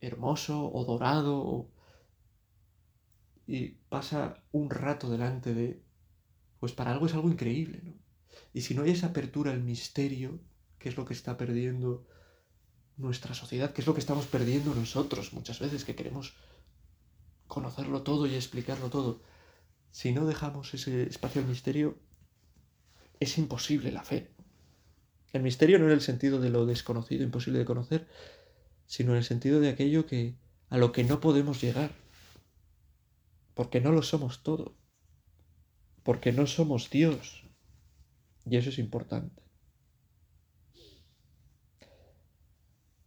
hermoso 0.00 0.68
o 0.72 0.84
dorado, 0.84 1.70
y 3.46 3.76
pasa 3.88 4.42
un 4.50 4.70
rato 4.70 5.08
delante 5.08 5.54
de, 5.54 5.84
pues 6.58 6.72
para 6.72 6.90
algo 6.90 7.06
es 7.06 7.14
algo 7.14 7.30
increíble, 7.30 7.80
¿no? 7.84 7.94
Y 8.52 8.62
si 8.62 8.74
no 8.74 8.82
hay 8.82 8.90
esa 8.90 9.08
apertura 9.08 9.52
al 9.52 9.62
misterio, 9.62 10.40
que 10.80 10.88
es 10.88 10.96
lo 10.96 11.04
que 11.04 11.14
está 11.14 11.36
perdiendo 11.36 12.08
nuestra 13.02 13.34
sociedad, 13.34 13.72
que 13.72 13.82
es 13.82 13.86
lo 13.86 13.94
que 13.94 14.00
estamos 14.00 14.26
perdiendo 14.26 14.74
nosotros 14.74 15.32
muchas 15.32 15.58
veces, 15.58 15.84
que 15.84 15.94
queremos 15.94 16.34
conocerlo 17.48 18.02
todo 18.02 18.26
y 18.26 18.34
explicarlo 18.34 18.88
todo, 18.88 19.20
si 19.90 20.12
no 20.12 20.24
dejamos 20.24 20.72
ese 20.72 21.02
espacio 21.02 21.42
al 21.42 21.48
misterio, 21.48 21.98
es 23.20 23.36
imposible 23.36 23.92
la 23.92 24.04
fe. 24.04 24.30
El 25.32 25.42
misterio 25.42 25.78
no 25.78 25.86
en 25.86 25.92
el 25.92 26.00
sentido 26.00 26.40
de 26.40 26.50
lo 26.50 26.64
desconocido, 26.64 27.24
imposible 27.24 27.58
de 27.58 27.64
conocer, 27.64 28.08
sino 28.86 29.12
en 29.12 29.18
el 29.18 29.24
sentido 29.24 29.60
de 29.60 29.68
aquello 29.68 30.06
que 30.06 30.34
a 30.70 30.78
lo 30.78 30.92
que 30.92 31.04
no 31.04 31.20
podemos 31.20 31.60
llegar, 31.60 31.90
porque 33.54 33.80
no 33.80 33.92
lo 33.92 34.02
somos 34.02 34.42
todo, 34.42 34.74
porque 36.02 36.32
no 36.32 36.46
somos 36.46 36.88
Dios. 36.88 37.44
Y 38.46 38.56
eso 38.56 38.70
es 38.70 38.78
importante. 38.78 39.41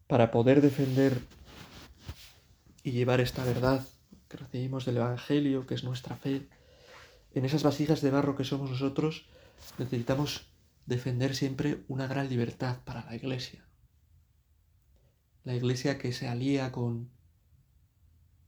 Para 0.08 0.32
poder 0.32 0.62
defender 0.62 1.20
y 2.84 2.92
llevar 2.92 3.22
esta 3.22 3.44
verdad 3.44 3.86
que 4.30 4.38
recibimos 4.38 4.86
del 4.86 4.98
Evangelio, 4.98 5.66
que 5.66 5.74
es 5.74 5.84
nuestra 5.84 6.16
fe, 6.16 6.48
en 7.34 7.46
esas 7.46 7.64
vasijas 7.64 8.02
de 8.02 8.12
barro 8.12 8.36
que 8.36 8.44
somos 8.44 8.70
nosotros, 8.70 9.26
necesitamos 9.78 10.48
defender 10.86 11.36
siempre 11.36 11.84
una 11.88 12.08
gran 12.08 12.30
libertad 12.30 12.80
para 12.86 13.04
la 13.06 13.16
Iglesia. 13.16 13.66
La 15.44 15.56
Iglesia 15.56 15.98
que 15.98 16.14
se 16.14 16.28
alía 16.28 16.72
con, 16.72 17.10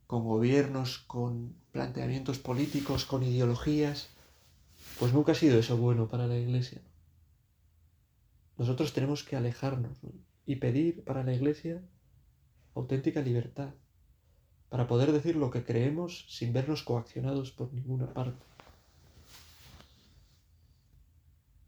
con 0.06 0.24
gobiernos, 0.24 1.00
con 1.00 1.56
planteamientos 1.72 2.40
políticos, 2.40 3.06
con 3.06 3.24
ideologías, 3.24 4.10
pues 5.00 5.14
nunca 5.14 5.34
ha 5.34 5.36
sido 5.36 5.60
eso 5.60 5.78
bueno 5.78 6.08
para 6.08 6.28
la 6.28 6.38
iglesia. 6.38 6.82
Nosotros 8.58 8.94
tenemos 8.94 9.24
que 9.24 9.36
alejarnos 9.36 9.98
y 10.48 10.56
pedir 10.56 11.04
para 11.04 11.24
la 11.24 11.34
iglesia 11.34 11.84
auténtica 12.74 13.22
libertad, 13.22 13.74
para 14.70 14.88
poder 14.88 15.12
decir 15.12 15.36
lo 15.36 15.52
que 15.52 15.64
creemos 15.64 16.26
sin 16.30 16.54
vernos 16.54 16.84
coaccionados 16.84 17.52
por 17.52 17.72
ninguna 17.74 18.14
parte. 18.14 18.44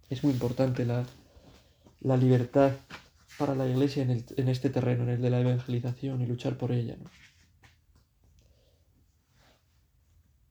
Es 0.09 0.23
muy 0.23 0.33
importante 0.33 0.85
la, 0.85 1.05
la 1.99 2.15
libertad 2.15 2.71
para 3.37 3.53
la 3.53 3.67
iglesia 3.67 4.03
en, 4.03 4.25
en, 4.37 4.47
este 4.47 4.69
terreno, 4.69 5.03
en 5.03 5.09
el 5.09 5.21
de 5.21 5.29
la 5.29 5.41
evangelización 5.41 6.21
y 6.21 6.25
luchar 6.25 6.57
por 6.57 6.71
ella. 6.71 6.95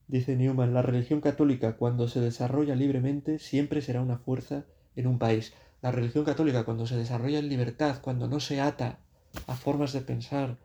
Dice 0.07 0.35
Newman, 0.35 0.73
la 0.73 0.81
religión 0.81 1.19
católica 1.19 1.77
cuando 1.77 2.07
se 2.07 2.19
desarrolla 2.19 2.75
libremente 2.75 3.39
siempre 3.39 3.81
será 3.81 4.01
una 4.01 4.17
fuerza 4.17 4.65
en 4.95 5.07
un 5.07 5.19
país. 5.19 5.53
La 5.81 5.91
religión 5.91 6.25
católica 6.25 6.65
cuando 6.65 6.85
se 6.85 6.97
desarrolla 6.97 7.39
en 7.39 7.49
libertad, 7.49 8.01
cuando 8.01 8.27
no 8.27 8.39
se 8.39 8.59
ata 8.61 8.99
a 9.47 9.55
formas 9.55 9.93
de 9.93 10.01
pensar 10.01 10.57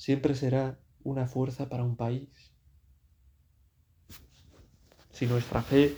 siempre 0.00 0.34
será 0.34 0.78
una 1.04 1.26
fuerza 1.26 1.68
para 1.68 1.84
un 1.84 1.94
país. 1.94 2.30
Si 5.12 5.26
nuestra 5.26 5.60
fe 5.60 5.94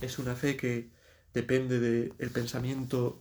es 0.00 0.18
una 0.20 0.36
fe 0.36 0.56
que 0.56 0.90
depende 1.34 1.80
del 1.80 2.30
pensamiento, 2.30 3.20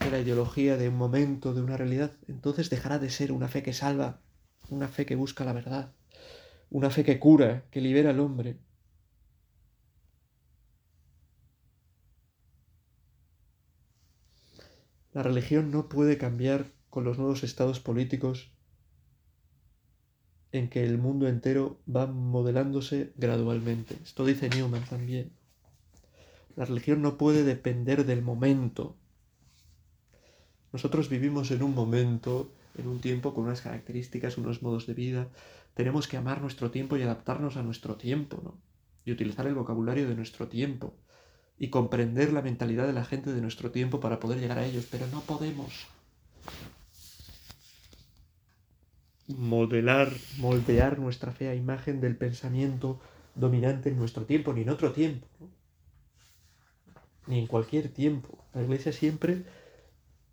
de 0.00 0.10
la 0.10 0.18
ideología, 0.18 0.76
de 0.76 0.88
un 0.88 0.96
momento, 0.96 1.54
de 1.54 1.62
una 1.62 1.76
realidad, 1.76 2.12
entonces 2.26 2.68
dejará 2.68 2.98
de 2.98 3.10
ser 3.10 3.30
una 3.30 3.46
fe 3.46 3.62
que 3.62 3.72
salva, 3.72 4.20
una 4.70 4.88
fe 4.88 5.06
que 5.06 5.14
busca 5.14 5.44
la 5.44 5.52
verdad, 5.52 5.94
una 6.70 6.90
fe 6.90 7.04
que 7.04 7.20
cura, 7.20 7.64
que 7.70 7.80
libera 7.80 8.10
al 8.10 8.18
hombre. 8.18 8.58
La 15.18 15.24
religión 15.24 15.72
no 15.72 15.88
puede 15.88 16.16
cambiar 16.16 16.66
con 16.90 17.02
los 17.02 17.18
nuevos 17.18 17.42
estados 17.42 17.80
políticos 17.80 18.52
en 20.52 20.70
que 20.70 20.84
el 20.84 20.96
mundo 20.96 21.26
entero 21.26 21.80
va 21.92 22.06
modelándose 22.06 23.12
gradualmente. 23.16 23.96
Esto 24.04 24.24
dice 24.24 24.48
Newman 24.48 24.84
también. 24.84 25.32
La 26.54 26.66
religión 26.66 27.02
no 27.02 27.18
puede 27.18 27.42
depender 27.42 28.06
del 28.06 28.22
momento. 28.22 28.94
Nosotros 30.72 31.08
vivimos 31.08 31.50
en 31.50 31.64
un 31.64 31.74
momento, 31.74 32.52
en 32.78 32.86
un 32.86 33.00
tiempo 33.00 33.34
con 33.34 33.46
unas 33.46 33.62
características, 33.62 34.38
unos 34.38 34.62
modos 34.62 34.86
de 34.86 34.94
vida. 34.94 35.26
Tenemos 35.74 36.06
que 36.06 36.16
amar 36.16 36.40
nuestro 36.40 36.70
tiempo 36.70 36.96
y 36.96 37.02
adaptarnos 37.02 37.56
a 37.56 37.64
nuestro 37.64 37.96
tiempo, 37.96 38.40
¿no? 38.44 38.56
Y 39.04 39.10
utilizar 39.10 39.48
el 39.48 39.56
vocabulario 39.56 40.08
de 40.08 40.14
nuestro 40.14 40.46
tiempo. 40.46 40.94
Y 41.58 41.70
comprender 41.70 42.32
la 42.32 42.42
mentalidad 42.42 42.86
de 42.86 42.92
la 42.92 43.04
gente 43.04 43.32
de 43.32 43.40
nuestro 43.40 43.70
tiempo 43.70 44.00
para 44.00 44.20
poder 44.20 44.38
llegar 44.38 44.58
a 44.58 44.66
ellos. 44.66 44.86
Pero 44.90 45.06
no 45.08 45.20
podemos 45.22 45.88
modelar, 49.28 50.10
moldear 50.38 50.98
nuestra 50.98 51.32
fe 51.32 51.48
a 51.48 51.54
imagen 51.54 52.00
del 52.00 52.16
pensamiento 52.16 53.00
dominante 53.34 53.90
en 53.90 53.98
nuestro 53.98 54.24
tiempo, 54.24 54.52
ni 54.52 54.62
en 54.62 54.70
otro 54.70 54.92
tiempo, 54.92 55.26
ni 57.26 57.38
en 57.38 57.46
cualquier 57.46 57.88
tiempo. 57.88 58.44
La 58.54 58.62
Iglesia 58.62 58.92
siempre, 58.92 59.44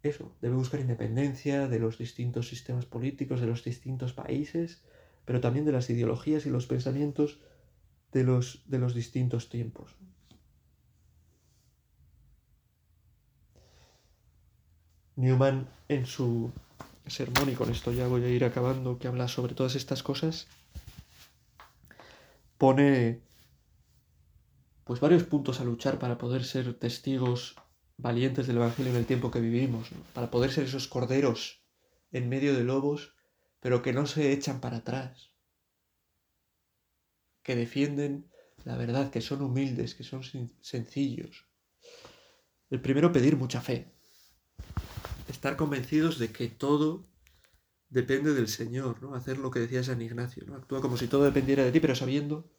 eso, 0.01 0.31
debe 0.41 0.55
buscar 0.55 0.79
independencia 0.79 1.67
de 1.67 1.79
los 1.79 1.97
distintos 1.97 2.47
sistemas 2.47 2.85
políticos, 2.85 3.41
de 3.41 3.47
los 3.47 3.63
distintos 3.63 4.13
países, 4.13 4.83
pero 5.25 5.41
también 5.41 5.65
de 5.65 5.73
las 5.73 5.89
ideologías 5.89 6.45
y 6.45 6.49
los 6.49 6.65
pensamientos 6.65 7.39
de 8.11 8.23
los, 8.23 8.63
de 8.65 8.79
los 8.79 8.95
distintos 8.95 9.49
tiempos. 9.49 9.95
Newman 15.15 15.67
en 15.88 16.06
su 16.06 16.51
sermón, 17.08 17.49
y 17.49 17.54
con 17.54 17.69
esto 17.69 17.91
ya 17.91 18.08
voy 18.08 18.23
a 18.23 18.30
ir 18.30 18.43
acabando, 18.43 18.97
que 18.99 19.08
habla 19.08 19.28
sobre 19.28 19.54
todas 19.54 19.75
estas 19.75 20.04
cosas, 20.04 20.47
pone 22.58 23.21
pues 24.84 24.99
varios 24.99 25.23
puntos 25.23 25.60
a 25.60 25.63
luchar 25.63 25.99
para 25.99 26.17
poder 26.17 26.43
ser 26.43 26.73
testigos 26.75 27.56
valientes 27.97 28.45
del 28.47 28.58
Evangelio 28.58 28.91
en 28.91 28.97
el 28.97 29.06
tiempo 29.06 29.32
que 29.32 29.39
vivimos, 29.39 29.89
para 30.13 30.30
poder 30.30 30.51
ser 30.51 30.65
esos 30.65 30.88
corderos 30.88 31.63
en 32.12 32.30
medio 32.30 32.54
de 32.54 32.63
lobos, 32.63 33.13
pero 33.60 33.82
que 33.82 33.93
no 33.93 34.06
se 34.06 34.32
echan 34.32 34.60
para 34.60 34.78
atrás, 34.78 35.32
que 37.41 37.56
defienden 37.56 38.30
la 38.63 38.78
verdad, 38.78 39.12
que 39.12 39.21
son 39.21 39.41
humildes, 39.41 39.93
que 39.93 40.04
son 40.04 40.23
sencillos. 40.62 41.45
El 42.71 42.82
primero, 42.82 43.12
pedir 43.12 43.38
mucha 43.38 43.62
fe 43.62 43.94
estar 45.27 45.55
convencidos 45.55 46.19
de 46.19 46.31
que 46.31 46.47
todo 46.47 47.05
depende 47.89 48.33
del 48.33 48.47
Señor, 48.47 49.01
¿no? 49.01 49.15
Hacer 49.15 49.38
lo 49.38 49.51
que 49.51 49.59
decía 49.59 49.83
San 49.83 50.01
Ignacio, 50.01 50.43
¿no? 50.45 50.55
Actúa 50.55 50.81
como 50.81 50.97
si 50.97 51.07
todo 51.07 51.23
dependiera 51.23 51.63
de 51.63 51.71
ti, 51.71 51.79
pero 51.79 51.95
sabiendo 51.95 52.49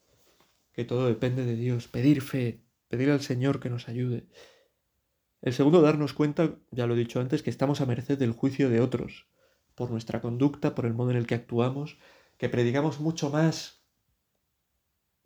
que 0.72 0.84
todo 0.84 1.06
depende 1.06 1.44
de 1.44 1.56
Dios. 1.56 1.88
Pedir 1.88 2.22
fe, 2.22 2.62
pedir 2.88 3.10
al 3.10 3.20
Señor 3.20 3.60
que 3.60 3.70
nos 3.70 3.88
ayude. 3.88 4.26
El 5.42 5.52
segundo, 5.52 5.82
darnos 5.82 6.12
cuenta, 6.12 6.58
ya 6.70 6.86
lo 6.86 6.94
he 6.94 6.98
dicho 6.98 7.20
antes, 7.20 7.42
que 7.42 7.50
estamos 7.50 7.80
a 7.80 7.86
merced 7.86 8.18
del 8.18 8.32
juicio 8.32 8.70
de 8.70 8.80
otros, 8.80 9.26
por 9.74 9.90
nuestra 9.90 10.20
conducta, 10.20 10.74
por 10.74 10.86
el 10.86 10.94
modo 10.94 11.10
en 11.10 11.16
el 11.18 11.26
que 11.26 11.34
actuamos, 11.34 11.98
que 12.38 12.48
predicamos 12.48 13.00
mucho 13.00 13.30
más 13.30 13.84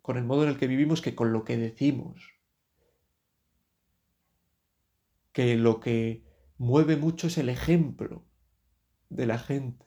con 0.01 0.17
el 0.17 0.23
modo 0.23 0.43
en 0.43 0.49
el 0.49 0.57
que 0.57 0.67
vivimos 0.67 1.01
que 1.01 1.15
con 1.15 1.31
lo 1.31 1.43
que 1.43 1.57
decimos. 1.57 2.33
Que 5.31 5.55
lo 5.55 5.79
que 5.79 6.23
mueve 6.61 6.95
mucho 6.95 7.25
es 7.25 7.39
el 7.39 7.49
ejemplo 7.49 8.23
de 9.09 9.25
la 9.25 9.39
gente. 9.39 9.83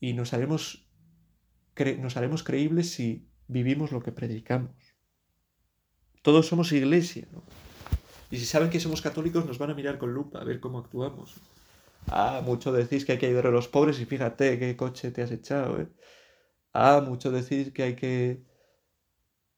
Y 0.00 0.14
nos 0.14 0.32
haremos, 0.32 0.88
nos 1.98 2.16
haremos 2.16 2.42
creíbles 2.42 2.92
si 2.92 3.28
vivimos 3.46 3.92
lo 3.92 4.02
que 4.02 4.10
predicamos. 4.10 4.74
Todos 6.22 6.46
somos 6.46 6.72
iglesia, 6.72 7.28
¿no? 7.30 7.42
Y 8.30 8.38
si 8.38 8.46
saben 8.46 8.70
que 8.70 8.80
somos 8.80 9.02
católicos 9.02 9.44
nos 9.44 9.58
van 9.58 9.70
a 9.70 9.74
mirar 9.74 9.98
con 9.98 10.14
lupa 10.14 10.40
a 10.40 10.44
ver 10.44 10.60
cómo 10.60 10.78
actuamos. 10.78 11.34
Ah, 12.06 12.40
mucho 12.42 12.72
decís 12.72 13.04
que 13.04 13.12
hay 13.12 13.18
que 13.18 13.26
ayudar 13.26 13.48
a 13.48 13.50
los 13.50 13.68
pobres 13.68 14.00
y 14.00 14.06
fíjate 14.06 14.58
qué 14.58 14.74
coche 14.78 15.10
te 15.10 15.20
has 15.20 15.30
echado, 15.30 15.78
¿eh? 15.78 15.88
Ah, 16.72 17.04
mucho 17.06 17.30
decís 17.30 17.70
que 17.70 17.82
hay 17.82 17.96
que 17.96 18.46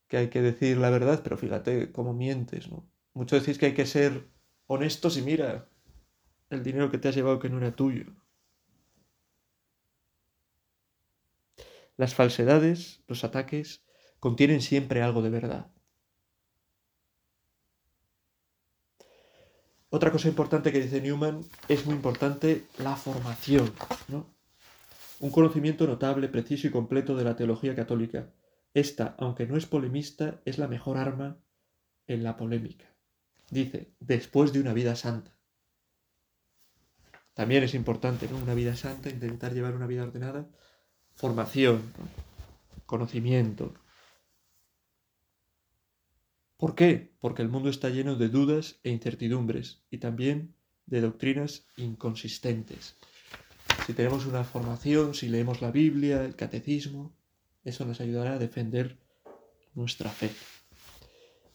que 0.08 0.16
hay 0.16 0.28
que 0.30 0.42
decir 0.42 0.78
la 0.78 0.90
verdad, 0.90 1.20
pero 1.22 1.38
fíjate 1.38 1.92
cómo 1.92 2.12
mientes, 2.12 2.68
¿no? 2.68 2.90
Mucho 3.12 3.38
decís 3.38 3.56
que 3.56 3.66
hay 3.66 3.74
que 3.74 3.86
ser 3.86 4.33
honestos 4.66 5.16
y 5.16 5.22
mira 5.22 5.68
el 6.50 6.62
dinero 6.62 6.90
que 6.90 6.98
te 6.98 7.08
has 7.08 7.14
llevado 7.14 7.38
que 7.38 7.48
no 7.48 7.58
era 7.58 7.74
tuyo. 7.74 8.06
Las 11.96 12.14
falsedades, 12.14 13.02
los 13.06 13.24
ataques, 13.24 13.84
contienen 14.18 14.60
siempre 14.60 15.02
algo 15.02 15.22
de 15.22 15.30
verdad. 15.30 15.70
Otra 19.90 20.10
cosa 20.10 20.26
importante 20.26 20.72
que 20.72 20.80
dice 20.80 21.00
Newman 21.00 21.40
es 21.68 21.86
muy 21.86 21.94
importante 21.94 22.66
la 22.78 22.96
formación, 22.96 23.72
¿no? 24.08 24.34
Un 25.20 25.30
conocimiento 25.30 25.86
notable, 25.86 26.28
preciso 26.28 26.66
y 26.66 26.70
completo 26.70 27.14
de 27.14 27.22
la 27.22 27.36
teología 27.36 27.76
católica. 27.76 28.32
Esta, 28.74 29.14
aunque 29.18 29.46
no 29.46 29.56
es 29.56 29.66
polemista, 29.66 30.40
es 30.44 30.58
la 30.58 30.66
mejor 30.66 30.96
arma 30.96 31.38
en 32.08 32.24
la 32.24 32.36
polémica 32.36 32.93
dice, 33.54 33.94
después 34.00 34.52
de 34.52 34.60
una 34.60 34.74
vida 34.74 34.96
santa. 34.96 35.34
También 37.32 37.64
es 37.64 37.74
importante, 37.74 38.28
¿no? 38.28 38.36
Una 38.36 38.54
vida 38.54 38.76
santa, 38.76 39.08
intentar 39.08 39.54
llevar 39.54 39.74
una 39.74 39.86
vida 39.86 40.02
ordenada, 40.02 40.48
formación, 41.14 41.92
conocimiento. 42.86 43.74
¿Por 46.56 46.74
qué? 46.74 47.14
Porque 47.20 47.42
el 47.42 47.48
mundo 47.48 47.70
está 47.70 47.88
lleno 47.88 48.16
de 48.16 48.28
dudas 48.28 48.78
e 48.84 48.90
incertidumbres 48.90 49.82
y 49.90 49.98
también 49.98 50.54
de 50.86 51.00
doctrinas 51.00 51.66
inconsistentes. 51.76 52.96
Si 53.86 53.92
tenemos 53.94 54.26
una 54.26 54.44
formación, 54.44 55.14
si 55.14 55.28
leemos 55.28 55.60
la 55.60 55.70
Biblia, 55.70 56.24
el 56.24 56.36
catecismo, 56.36 57.16
eso 57.64 57.84
nos 57.84 58.00
ayudará 58.00 58.34
a 58.34 58.38
defender 58.38 58.98
nuestra 59.74 60.10
fe. 60.10 60.30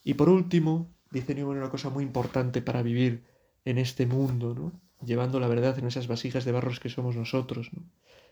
Y 0.04 0.16
por 0.16 0.30
último, 0.30 0.94
dice 1.12 1.36
Newman 1.36 1.58
una 1.58 1.70
cosa 1.70 1.90
muy 1.90 2.04
importante 2.04 2.62
para 2.62 2.82
vivir 2.82 3.24
en 3.66 3.78
este 3.78 4.06
mundo. 4.06 4.74
Llevando 5.04 5.40
la 5.40 5.48
verdad 5.48 5.80
en 5.80 5.88
esas 5.88 6.08
vasijas 6.08 6.46
de 6.46 6.52
barros 6.52 6.80
que 6.80 6.90
somos 6.90 7.16
nosotros, 7.16 7.72
¿no? 7.74 7.84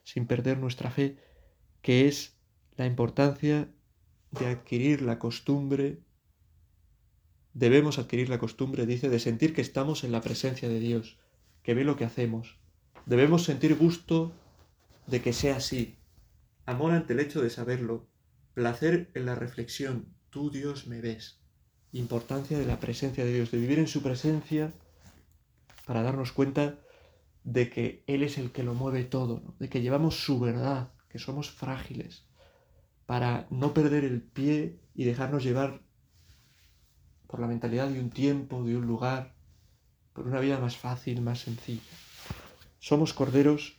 Sin 0.04 0.28
perder 0.28 0.58
nuestra 0.58 0.92
fe, 0.92 1.18
que 1.82 2.08
es 2.08 2.38
la 2.76 2.86
importancia 2.86 3.70
de 4.32 4.48
adquirir 4.48 5.02
la 5.02 5.20
costumbre, 5.20 6.00
debemos 7.54 7.98
adquirir 7.98 8.30
la 8.30 8.40
costumbre, 8.40 8.86
dice, 8.86 9.10
de 9.10 9.20
sentir 9.20 9.54
que 9.54 9.62
estamos 9.62 10.04
en 10.04 10.12
la 10.12 10.22
presencia 10.22 10.70
de 10.70 10.80
Dios, 10.80 11.18
que 11.64 11.74
ve 11.74 11.84
lo 11.84 11.96
que 11.96 12.06
hacemos. 12.06 12.58
Debemos 13.06 13.44
sentir 13.44 13.76
gusto 13.76 14.34
de 15.08 15.22
que 15.22 15.34
sea 15.34 15.58
así, 15.58 15.98
amor 16.66 16.92
ante 16.92 17.14
el 17.14 17.22
hecho 17.22 17.42
de 17.42 17.50
saberlo, 17.50 18.08
placer 18.54 19.10
en 19.14 19.26
la 19.26 19.36
reflexión, 19.36 20.14
tú 20.30 20.52
Dios 20.52 20.88
me 20.88 21.02
ves 21.02 21.37
importancia 21.94 22.58
de 22.58 22.66
la 22.66 22.80
presencia 22.80 23.26
de 23.26 23.34
Dios, 23.34 23.52
de 23.52 23.60
vivir 23.60 23.80
en 23.80 23.88
su 23.88 24.02
presencia 24.02 24.74
para 25.86 26.04
darnos 26.04 26.32
cuenta 26.32 26.76
de 27.44 27.70
que 27.70 28.04
Él 28.08 28.24
es 28.24 28.38
el 28.38 28.52
que 28.52 28.64
lo 28.64 28.74
mueve 28.74 29.04
todo, 29.06 29.42
de 29.60 29.70
que 29.70 29.82
llevamos 29.82 30.24
su 30.24 30.40
verdad, 30.40 30.92
que 31.10 31.20
somos 31.20 31.50
frágiles, 31.50 32.26
para 33.06 33.48
no 33.50 33.74
perder 33.74 34.04
el 34.04 34.22
pie 34.22 34.80
y 34.94 35.06
dejarnos 35.06 35.44
llevar 35.44 35.82
por 37.26 37.40
la 37.40 37.48
mentalidad 37.48 37.88
de 37.88 38.00
un 38.00 38.10
tiempo, 38.10 38.64
de 38.64 38.76
un 38.76 38.86
lugar, 38.86 39.34
por 40.14 40.28
una 40.28 40.40
vida 40.40 40.60
más 40.60 40.76
fácil, 40.76 41.22
más 41.22 41.40
sencilla. 41.40 41.82
Somos 42.80 43.14
corderos 43.14 43.78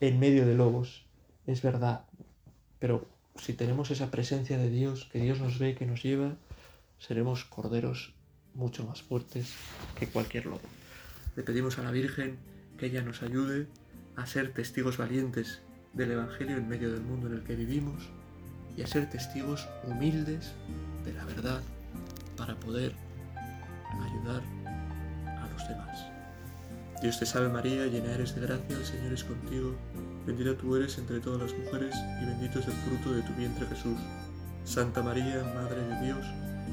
en 0.00 0.18
medio 0.18 0.44
de 0.44 0.54
lobos, 0.54 1.06
es 1.46 1.62
verdad, 1.62 2.04
pero 2.78 3.08
si 3.36 3.52
tenemos 3.52 3.90
esa 3.90 4.10
presencia 4.10 4.58
de 4.58 4.70
Dios, 4.70 5.08
que 5.12 5.20
Dios 5.20 5.40
nos 5.40 5.58
ve, 5.58 5.74
que 5.74 5.86
nos 5.86 6.02
lleva, 6.02 6.36
seremos 6.98 7.44
corderos 7.44 8.14
mucho 8.54 8.84
más 8.84 9.02
fuertes 9.02 9.54
que 9.98 10.08
cualquier 10.08 10.46
lobo. 10.46 10.60
Le 11.36 11.42
pedimos 11.42 11.78
a 11.78 11.82
la 11.82 11.90
Virgen 11.90 12.38
que 12.76 12.86
ella 12.86 13.02
nos 13.02 13.22
ayude 13.22 13.68
a 14.16 14.26
ser 14.26 14.52
testigos 14.52 14.96
valientes 14.96 15.62
del 15.92 16.12
Evangelio 16.12 16.56
en 16.56 16.68
medio 16.68 16.92
del 16.92 17.02
mundo 17.02 17.28
en 17.28 17.34
el 17.34 17.42
que 17.44 17.54
vivimos 17.54 18.08
y 18.76 18.82
a 18.82 18.86
ser 18.86 19.08
testigos 19.08 19.68
humildes 19.84 20.52
de 21.04 21.12
la 21.12 21.24
verdad 21.24 21.62
para 22.36 22.58
poder 22.58 22.94
ayudar 24.02 24.42
a 25.26 25.48
los 25.52 25.68
demás. 25.68 26.06
Dios 27.00 27.18
te 27.18 27.26
salve 27.26 27.48
María, 27.48 27.86
llena 27.86 28.12
eres 28.12 28.34
de 28.34 28.40
gracia, 28.40 28.76
el 28.76 28.84
Señor 28.84 29.12
es 29.12 29.22
contigo, 29.22 29.76
bendita 30.26 30.56
tú 30.56 30.74
eres 30.76 30.98
entre 30.98 31.20
todas 31.20 31.40
las 31.42 31.58
mujeres 31.58 31.94
y 32.20 32.26
bendito 32.26 32.58
es 32.58 32.66
el 32.66 32.72
fruto 32.72 33.12
de 33.12 33.22
tu 33.22 33.32
vientre 33.34 33.66
Jesús. 33.66 33.98
Santa 34.64 35.02
María, 35.02 35.42
Madre 35.54 35.80
de 35.80 36.04
Dios, 36.04 36.26